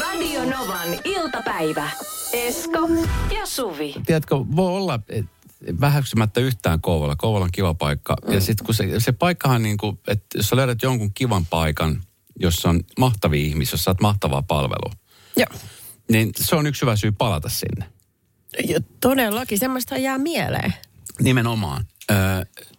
Radio 0.00 0.44
Novan 0.44 0.88
iltapäivä. 1.04 1.90
Esko 2.32 2.88
ja 3.34 3.46
Suvi. 3.46 3.94
Tiedätkö, 4.06 4.36
voi 4.56 4.68
olla 4.68 5.00
et, 5.08 5.26
väheksymättä 5.80 6.40
yhtään 6.40 6.80
Kouvola. 6.80 7.16
Kouvola 7.16 7.44
on 7.44 7.52
kiva 7.52 7.74
paikka. 7.74 8.16
Mm. 8.26 8.32
Ja 8.32 8.40
sitten 8.40 8.66
kun 8.66 8.74
se, 8.74 9.00
se 9.00 9.12
paikkahan 9.12 9.62
niin 9.62 9.76
kuin, 9.76 9.98
että 10.08 10.38
jos 10.38 10.48
sä 10.48 10.56
löydät 10.56 10.82
jonkun 10.82 11.12
kivan 11.14 11.46
paikan, 11.46 12.02
jossa 12.40 12.68
on 12.68 12.80
mahtavia 12.98 13.46
ihmisiä, 13.46 13.72
jos 13.74 13.84
saat 13.84 14.00
mahtavaa 14.00 14.42
palvelua, 14.42 14.92
Joo. 15.36 15.58
niin 16.10 16.30
se 16.36 16.56
on 16.56 16.66
yksi 16.66 16.82
hyvä 16.82 16.96
syy 16.96 17.12
palata 17.12 17.48
sinne. 17.48 17.84
Ja 18.68 18.80
todellakin, 19.00 19.58
semmoista 19.58 19.96
jää 19.96 20.18
mieleen. 20.18 20.74
Nimenomaan. 21.20 21.86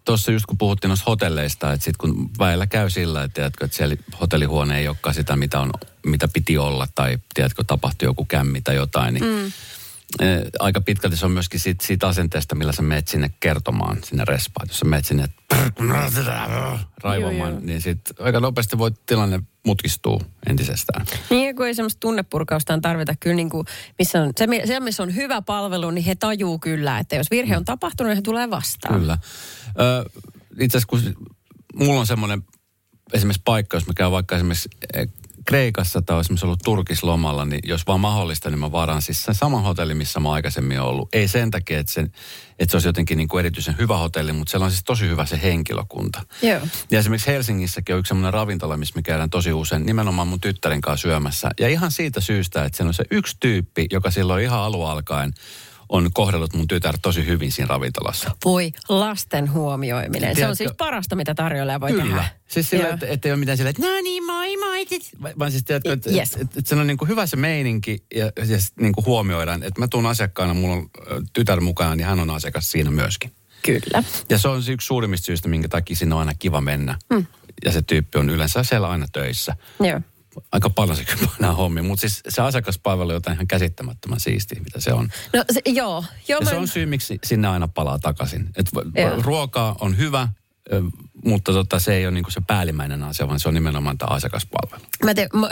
Tuossa 0.06 0.32
just 0.32 0.46
kun 0.46 0.58
puhuttiin 0.58 0.90
noista 0.90 1.06
hotelleista, 1.08 1.74
että 1.74 1.84
sit 1.84 1.98
kun 1.98 2.30
väillä 2.40 2.68
käy 2.68 2.90
sillä, 2.90 3.24
että, 3.24 3.36
tiedätkö, 3.36 3.66
että 3.66 3.78
siellä 3.78 3.96
hotellihuone 4.22 4.80
ei 4.80 4.88
olekaan 4.88 5.16
sitä, 5.16 5.36
mitä, 5.36 5.60
on, 5.60 5.72
mitä 6.06 6.28
piti 6.28 6.58
olla, 6.58 6.88
tai 6.96 7.18
tiedätkö, 7.34 7.64
tapahtui 7.68 8.06
joku 8.06 8.26
kämmi 8.26 8.62
tai 8.62 8.76
jotain, 8.76 9.14
niin 9.14 9.26
mm. 9.26 9.52
Eh, 10.20 10.42
aika 10.60 10.82
pitkälti 10.82 11.18
se 11.18 11.26
on 11.26 11.32
myöskin 11.32 11.60
siitä, 11.60 11.86
siitä 11.86 12.08
asenteesta, 12.08 12.56
millä 12.56 12.72
sä 12.72 12.82
meet 12.82 13.08
sinne 13.08 13.32
kertomaan, 13.40 13.98
sinne 14.04 14.26
respaan. 14.28 14.68
Jos 14.68 14.80
sä 14.80 14.86
meet 14.86 15.06
sinne 15.06 15.26
raivomaan, 17.04 17.38
Joo, 17.38 17.50
joo. 17.50 17.60
niin 17.60 17.82
sit 17.82 18.02
aika 18.20 18.40
nopeasti 18.40 18.78
voi 18.78 18.92
tilanne 19.06 19.40
mutkistuu 19.66 20.22
entisestään. 20.50 21.06
Niin, 21.30 21.56
kun 21.56 21.68
ei 21.68 21.76
semmoista 21.76 22.00
tunnepurkaustaan 22.00 22.82
tarvita 22.82 23.14
kyllä 23.20 23.36
niin 23.36 23.50
kuin, 23.50 23.68
missä 24.00 24.22
on, 24.22 24.32
se, 24.38 24.48
se, 24.66 24.80
missä 24.80 25.04
on 25.04 25.16
hyvä 25.16 25.42
palvelu, 25.42 25.92
niin 25.92 26.06
he 26.06 26.16
tajuu 26.16 26.60
kyllä, 26.60 27.00
että 27.00 27.16
jos 27.16 27.32
virhe 27.32 27.58
on 27.58 27.66
tapahtunut, 27.66 28.10
niin 28.10 28.16
he 28.18 28.22
tulee 28.22 28.50
vastaan. 28.50 29.00
Kyllä. 29.00 29.18
Ö, 29.80 30.10
itse 30.60 30.78
asiassa 30.78 30.88
kun 30.88 31.28
mulla 31.74 32.00
on 32.00 32.08
semmoinen 32.08 32.44
esimerkiksi 33.14 33.42
paikka, 33.46 33.78
jos 33.78 33.88
mä 33.88 33.94
käyn 33.94 34.12
vaikka 34.12 34.36
esimerkiksi 34.36 34.70
eh, 34.94 35.08
Kreikassa 35.46 36.02
tai 36.02 36.20
esimerkiksi 36.20 36.46
ollut 36.46 36.60
Turkislomalla, 36.64 37.46
niin 37.46 37.62
jos 37.64 37.88
vaan 37.88 38.00
mahdollista, 38.00 38.50
niin 38.50 38.60
mä 38.60 38.72
varaan 38.72 39.02
siis 39.02 39.24
sen 39.24 39.36
saman 39.36 39.64
hotellin, 39.64 39.98
missä 39.98 40.20
mä 40.20 40.32
aikaisemmin 40.32 40.80
olen 40.80 40.90
ollut. 40.90 41.10
Ei 41.14 41.28
sen 41.28 41.52
takia, 41.52 41.80
että, 41.80 41.92
sen, 41.92 42.06
että 42.60 42.72
se 42.72 42.76
olisi 42.76 42.88
jotenkin 42.88 43.18
niin 43.18 43.28
kuin 43.28 43.40
erityisen 43.40 43.76
hyvä 43.78 43.98
hotelli, 43.98 44.34
mutta 44.34 44.52
siellä 44.52 44.66
on 44.66 44.72
siis 44.72 44.84
tosi 44.84 45.08
hyvä 45.08 45.26
se 45.26 45.40
henkilökunta. 45.44 46.22
Joo. 46.42 46.60
Ja 46.92 47.00
esimerkiksi 47.00 47.32
Helsingissäkin 47.32 47.96
on 47.96 48.00
yksi 48.00 48.08
semmoinen 48.08 48.34
ravintola, 48.34 48.78
missä 48.78 48.96
me 48.96 49.02
käydään 49.02 49.30
tosi 49.30 49.54
usein 49.54 49.86
nimenomaan 49.86 50.28
mun 50.28 50.42
tyttären 50.42 50.82
kanssa 50.82 51.08
syömässä. 51.08 51.50
Ja 51.60 51.70
ihan 51.70 51.92
siitä 51.92 52.22
syystä, 52.22 52.66
että 52.66 52.78
siellä 52.78 52.90
on 52.90 52.94
se 52.94 53.04
yksi 53.12 53.38
tyyppi, 53.40 53.86
joka 53.92 54.12
silloin 54.12 54.44
ihan 54.44 54.60
alun 54.60 54.90
alkaen 54.90 55.34
on 55.90 56.10
kohdellut 56.14 56.54
mun 56.54 56.68
tytär 56.68 56.98
tosi 57.02 57.26
hyvin 57.26 57.52
siinä 57.52 57.68
ravintolassa. 57.68 58.32
Voi 58.46 58.72
lasten 58.90 59.54
huomioiminen. 59.54 60.22
Se 60.22 60.28
on 60.30 60.36
Tiedätkö- 60.36 60.56
siis 60.56 60.72
parasta, 60.78 61.16
mitä 61.16 61.36
tarjoilija 61.36 61.80
voi 61.80 61.92
Kyllä. 61.92 62.04
tehdä. 62.04 62.26
Siis 62.48 62.70
sillä, 62.70 62.90
että, 62.90 63.08
että 63.08 63.28
ei 63.28 63.32
ole 63.32 63.40
mitään 63.40 63.58
sillä, 63.58 63.70
että 63.70 63.82
no 63.82 64.02
niin, 64.04 64.26
moi 64.26 64.58
moi. 64.58 64.86
Vaan 65.40 65.52
siis 65.52 65.64
tiedätkö, 65.64 65.94
että, 65.94 66.10
Yes. 66.10 66.34
että, 66.34 66.60
että, 66.60 66.70
se 66.70 66.76
on 66.76 66.88
niin 66.88 66.98
kuin 66.98 67.10
hyvä 67.10 67.26
se 67.26 67.36
meininki 67.36 68.04
ja, 68.16 68.26
ja 68.26 68.58
niin 68.80 68.94
kuin 68.94 69.06
huomioidaan, 69.06 69.64
että 69.64 69.80
mä 69.82 69.88
tuun 69.88 70.06
asiakkaana, 70.06 70.54
mulla 70.54 70.76
on 70.76 70.90
tytär 71.34 71.62
mukana, 71.62 71.96
niin 71.96 72.08
hän 72.08 72.20
on 72.20 72.30
asiakas 72.30 72.72
siinä 72.72 72.92
myöskin. 72.92 73.32
Kyllä. 73.66 74.04
Ja 74.30 74.38
se 74.38 74.48
on 74.48 74.64
yksi 74.70 74.86
suurimmista 74.86 75.26
syistä, 75.26 75.50
minkä 75.50 75.68
takia 75.68 75.96
sinne 75.96 76.16
on 76.16 76.20
aina 76.20 76.34
kiva 76.40 76.62
mennä. 76.62 76.98
Mm. 77.14 77.26
Ja 77.66 77.72
se 77.72 77.82
tyyppi 77.82 78.20
on 78.20 78.30
yleensä 78.30 78.64
siellä 78.64 78.90
aina 78.90 79.06
töissä. 79.12 79.56
Joo. 79.80 80.02
Aika 80.52 80.70
paljon 80.70 80.98
se 80.98 81.06
kyllä 81.06 81.28
painaa 81.28 81.56
hommia, 81.56 81.84
mutta 81.84 82.02
siis 82.02 82.22
se 82.30 82.42
asiakaspalvelu 82.42 83.10
on 83.10 83.14
jotain 83.14 83.36
ihan 83.36 83.48
käsittämättömän 83.48 84.20
siistiä, 84.20 84.62
mitä 84.64 84.80
se 84.80 84.94
on. 84.94 85.10
No 85.34 85.44
se, 85.52 85.62
joo. 85.66 86.04
joo 86.28 86.40
Ja 86.40 86.46
mä 86.46 86.50
se 86.50 86.56
on 86.56 86.68
syy, 86.68 86.86
miksi 86.86 87.20
sinne 87.24 87.48
aina 87.48 87.68
palaa 87.68 88.00
takaisin. 88.00 88.50
Et 88.56 88.70
Joo. 88.96 89.22
ruokaa 89.22 89.76
on 89.80 89.98
hyvä, 89.98 90.28
mutta 91.26 91.52
tota, 91.54 91.80
se 91.80 91.94
ei 91.94 92.06
ole 92.06 92.14
niinku 92.14 92.32
se 92.32 92.42
päällimmäinen 92.48 93.04
asia, 93.04 93.28
vaan 93.28 93.40
se 93.40 93.48
on 93.48 93.54
nimenomaan 93.54 93.98
tämä 93.98 94.16
asiakaspalvelu. 94.16 94.82
Mä 95.04 95.14
te, 95.14 95.30
mä, 95.34 95.50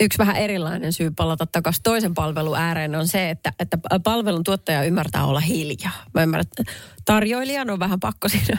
yksi 0.00 0.18
vähän 0.18 0.36
erilainen 0.36 0.92
syy 0.92 1.10
palata 1.10 1.46
takaisin 1.46 1.82
toisen 1.82 2.14
palvelun 2.14 2.56
ääreen 2.56 2.94
on 2.94 3.08
se, 3.08 3.30
että, 3.30 3.52
että 3.58 3.78
palvelun 4.04 4.44
tuottaja 4.44 4.84
ymmärtää 4.84 5.24
olla 5.24 5.40
hiljaa. 5.40 6.04
Mä 6.14 6.22
ymmärrän, 6.22 6.46
että 6.46 6.72
tarjoilijan 7.04 7.70
on 7.70 7.78
vähän 7.78 8.00
pakko 8.00 8.28
siinä 8.28 8.58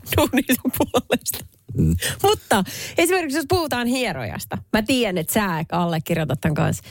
duunissa 0.16 0.62
puolesta. 0.78 1.44
Mm. 1.78 1.96
Mutta 2.22 2.64
esimerkiksi 2.98 3.38
jos 3.38 3.46
puhutaan 3.48 3.86
hierojasta, 3.86 4.58
mä 4.72 4.82
tiedän, 4.82 5.18
että 5.18 5.32
sä 5.32 5.64
allekirjoitat 5.72 6.40
tämän 6.40 6.54
kanssa. 6.54 6.84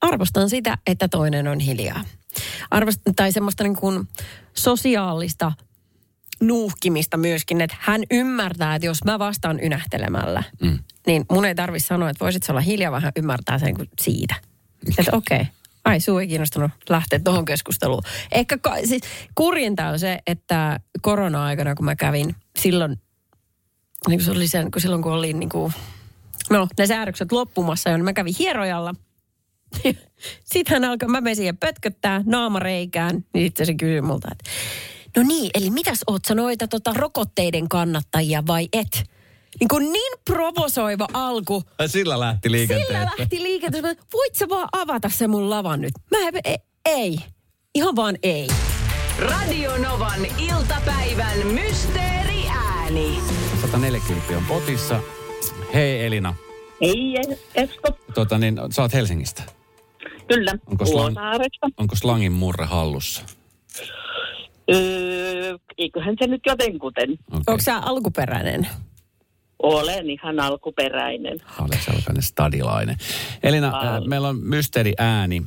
Arvostan 0.00 0.50
sitä, 0.50 0.78
että 0.86 1.08
toinen 1.08 1.48
on 1.48 1.60
hiljaa. 1.60 2.04
Arvostan, 2.70 3.14
tai 3.14 3.32
semmoista 3.32 3.64
niin 3.64 3.76
kuin 3.76 4.08
sosiaalista 4.54 5.52
nuuhkimista 6.40 7.16
myöskin, 7.16 7.60
että 7.60 7.76
hän 7.80 8.02
ymmärtää, 8.10 8.74
että 8.74 8.86
jos 8.86 9.04
mä 9.04 9.18
vastaan 9.18 9.60
ynähtelemällä, 9.62 10.42
mm. 10.62 10.78
niin 11.06 11.24
mun 11.30 11.44
ei 11.44 11.54
tarvitse 11.54 11.86
sanoa, 11.86 12.10
että 12.10 12.24
voisit 12.24 12.50
olla 12.50 12.60
hiljaa, 12.60 12.90
vaan 12.90 13.02
hän 13.02 13.12
ymmärtää 13.16 13.58
sen 13.58 13.74
kuin 13.74 13.88
siitä. 14.00 14.34
Että 14.98 15.16
okei, 15.16 15.40
okay. 15.40 15.46
Ai 15.84 16.00
suu 16.00 16.18
ei 16.18 16.28
kiinnostunut 16.28 16.70
lähteä 16.88 17.18
tuohon 17.18 17.44
keskusteluun. 17.44 18.02
Ehkä 18.32 18.58
ka- 18.58 18.76
siis 18.84 19.02
kurjinta 19.34 19.88
on 19.88 19.98
se, 19.98 20.18
että 20.26 20.80
korona-aikana, 21.00 21.74
kun 21.74 21.84
mä 21.84 21.96
kävin 21.96 22.36
silloin, 22.58 23.00
niin 24.08 24.18
kuin 24.18 24.24
se 24.24 24.30
oli 24.30 24.48
sen, 24.48 24.70
kun 24.70 24.82
silloin 24.82 25.02
kun 25.02 25.12
oli 25.12 25.32
niin 25.32 25.48
kuin, 25.48 25.72
no 26.50 26.68
ne 26.78 26.86
säädökset 26.86 27.32
loppumassa 27.32 27.90
niin 27.90 28.04
mä 28.04 28.12
kävin 28.12 28.34
hierojalla. 28.38 28.94
Sitten 30.52 30.74
hän 30.74 30.90
alkoi, 30.90 31.08
mä 31.08 31.20
menin 31.20 31.36
siihen 31.36 31.56
pötköttää 31.56 32.22
naamareikään, 32.26 33.24
niin 33.34 33.46
sitten 33.46 33.66
se 33.66 33.74
kysyi 33.74 34.00
multa, 34.00 34.28
että 34.32 34.50
no 35.16 35.22
niin, 35.22 35.50
eli 35.54 35.70
mitäs 35.70 36.00
oot 36.06 36.24
sä 36.24 36.34
noita 36.34 36.68
tota, 36.68 36.92
rokotteiden 36.94 37.68
kannattajia 37.68 38.42
vai 38.46 38.68
et? 38.72 39.11
Niin 39.60 39.68
kuin 39.68 39.92
niin 39.92 40.12
provosoiva 40.24 41.06
alku. 41.12 41.62
Sillä 41.86 42.20
lähti 42.20 42.48
Sillä 42.48 43.10
lähti 43.18 43.42
liikenteessä. 43.42 43.88
Mä, 43.88 43.94
Voit 44.12 44.34
sä 44.34 44.48
vaan 44.48 44.68
avata 44.72 45.08
se 45.08 45.26
mun 45.28 45.50
lavan 45.50 45.80
nyt? 45.80 45.92
Mä 46.10 46.18
en, 46.28 46.34
ei, 46.44 46.56
ei. 46.86 47.18
Ihan 47.74 47.96
vaan 47.96 48.16
ei. 48.22 48.48
Radio 49.18 49.78
Novan 49.78 50.20
iltapäivän 50.38 51.46
mysteeriääni. 51.46 53.18
140 53.62 54.36
on 54.36 54.44
potissa. 54.48 55.00
Hei 55.74 56.06
Elina, 56.06 56.34
Ei, 56.80 57.14
Esko. 57.54 57.88
tota, 58.14 58.38
niin, 58.38 58.60
sä 58.70 58.82
oot 58.82 58.92
Helsingistä. 58.92 59.42
Kyllä, 60.28 60.52
Onko 60.66 60.84
slang-. 60.84 61.72
Onko 61.76 61.96
slangin 61.96 62.32
murre 62.32 62.64
hallussa? 62.64 63.22
Öö, 64.74 65.56
eiköhän 65.78 66.16
se 66.20 66.26
nyt 66.26 66.40
jotenkuten. 66.46 67.10
Okay. 67.12 67.40
Onko 67.46 67.62
sä 67.62 67.78
alkuperäinen? 67.78 68.68
Olen 69.62 70.10
ihan 70.10 70.40
alkuperäinen. 70.40 71.38
Olen 71.60 71.80
sellainen 71.84 72.22
stadilainen. 72.22 72.96
Elina, 73.42 73.70
Paljon. 73.70 73.94
äh, 73.94 74.02
meillä 74.08 74.28
on 74.28 74.36
mysteeri 74.38 74.92
ääni 74.98 75.42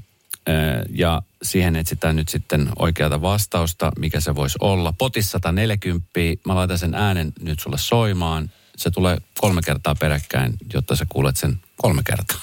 äh, 0.50 0.56
ja 0.90 1.22
siihen 1.44 1.76
etsitään 1.76 2.16
nyt 2.16 2.30
sitten 2.30 2.70
oikeata 2.80 3.22
vastausta, 3.22 3.92
mikä 4.00 4.20
se 4.20 4.36
voisi 4.36 4.58
olla. 4.62 4.94
Potissa 4.98 5.32
140, 5.32 6.10
mä 6.46 6.56
laitan 6.56 6.78
sen 6.78 6.94
äänen 6.96 7.34
nyt 7.42 7.60
sulle 7.60 7.78
soimaan. 7.78 8.52
Se 8.78 8.92
tulee 8.92 9.18
kolme 9.40 9.62
kertaa 9.66 9.96
peräkkäin, 10.00 10.54
jotta 10.74 10.96
sä 10.96 11.06
kuulet 11.10 11.38
sen 11.38 11.60
kolme 11.76 12.02
kertaa. 12.06 12.38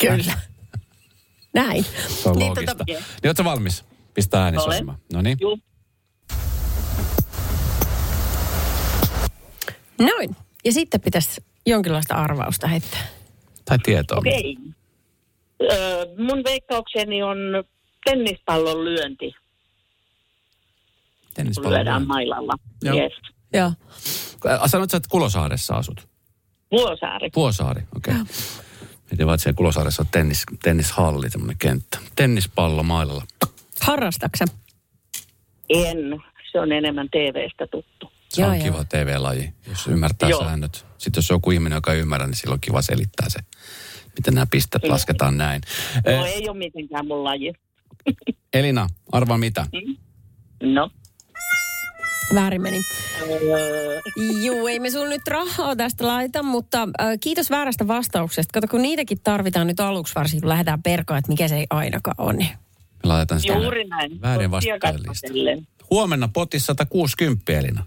Kyllä. 0.00 0.38
Näin. 1.54 1.84
Se 2.08 2.28
on 2.28 2.36
Niin, 2.36 2.46
loogista. 2.46 2.72
tota- 2.74 2.84
Niin, 3.22 3.28
ootko 3.28 3.44
valmis? 3.44 3.84
Pistää 4.14 4.42
ääni 4.44 4.56
soimaan. 4.60 4.98
No 5.12 5.22
niin. 5.22 5.38
Noin. 9.98 10.36
Ja 10.64 10.72
sitten 10.72 11.00
pitäisi 11.00 11.44
jonkinlaista 11.66 12.14
arvausta 12.14 12.66
heittää. 12.66 13.06
Tai 13.64 13.78
tietoa. 13.78 14.18
okei. 14.18 14.56
Okay. 14.60 14.72
Öö, 15.72 16.06
mun 16.18 16.44
veikkaukseni 16.44 17.22
on 17.22 17.38
tennispallon 18.04 18.84
lyönti, 18.84 19.30
kun 19.30 19.40
Tennispallo. 21.34 21.70
lyödään 21.70 22.06
mailalla. 22.06 22.52
Joo. 22.82 22.96
Yes. 22.96 23.12
Joo. 23.52 23.72
Sanoit 24.66 24.90
sä, 24.90 24.96
että 24.96 25.08
Kulosaaressa 25.10 25.74
asut? 25.74 26.08
Vuosaari. 26.70 27.30
Vuosaari, 27.36 27.82
okei. 27.96 28.14
Okay. 28.14 28.26
Mietin 29.10 29.26
vaan, 29.26 29.34
että 29.34 29.42
siellä 29.42 29.56
Kulosaaressa 29.56 30.02
on 30.02 30.08
tennis, 30.12 30.44
tennishalli, 30.62 31.30
semmoinen 31.30 31.56
kenttä. 31.58 31.98
Tennispallo 32.16 32.82
mailalla. 32.82 33.24
Harrastaksä? 33.80 34.44
En. 35.68 36.22
Se 36.52 36.60
on 36.60 36.72
enemmän 36.72 37.08
TV-stä 37.10 37.66
tuttu. 37.66 38.12
Se 38.38 38.42
Joo, 38.42 38.50
on 38.50 38.56
joo. 38.58 38.64
kiva 38.72 38.84
TV-laji, 38.84 39.52
jos 39.68 39.86
ymmärtää 39.86 40.28
Joo. 40.28 40.40
säännöt. 40.44 40.86
Sitten 40.98 41.18
jos 41.18 41.30
joku 41.30 41.50
ihminen, 41.50 41.76
joka 41.76 41.92
ei 41.92 42.00
ymmärrä, 42.00 42.26
niin 42.26 42.36
silloin 42.36 42.56
on 42.56 42.60
kiva 42.60 42.82
selittää 42.82 43.28
se, 43.28 43.38
miten 44.18 44.34
nämä 44.34 44.46
pistet 44.50 44.84
lasketaan 44.84 45.38
näin. 45.38 45.60
No 46.06 46.12
Eh, 46.12 46.24
ei 46.24 46.48
ole 46.48 46.58
mitenkään 46.58 47.06
mun 47.06 47.24
laji. 47.24 47.52
Elina, 48.54 48.86
arvaa 49.12 49.38
mitä? 49.38 49.66
No. 50.62 50.90
Väärin 52.34 52.62
meni. 52.62 52.78
Öö, 53.22 54.00
Juu, 54.44 54.66
ei 54.66 54.80
me 54.80 54.90
sun 54.90 55.08
nyt 55.08 55.28
rahaa 55.28 55.76
tästä 55.76 56.06
laita, 56.06 56.42
mutta 56.42 56.82
äh, 57.00 57.06
kiitos 57.20 57.50
väärästä 57.50 57.86
vastauksesta. 57.86 58.52
Kato, 58.52 58.68
kun 58.68 58.82
niitäkin 58.82 59.18
tarvitaan 59.24 59.66
nyt 59.66 59.80
aluksi 59.80 60.14
varsinkin, 60.14 60.40
kun 60.42 60.48
lähdetään 60.48 60.82
perkaan, 60.82 61.18
että 61.18 61.32
mikä 61.32 61.48
se 61.48 61.56
ei 61.56 61.66
ainakaan 61.70 62.14
ole. 62.18 62.32
Niin. 62.32 62.50
Me 63.02 63.08
laitetaan 63.08 63.40
sitä 63.40 63.52
juuri 63.54 63.84
näin. 63.84 64.20
väärin 64.20 64.50
Pottia 64.50 64.74
vastakkain 64.74 64.94
lista. 64.94 65.08
kasvatellen. 65.08 65.66
Huomenna 65.90 66.28
potissa 66.28 66.66
160, 66.66 67.52
Elina. 67.52 67.86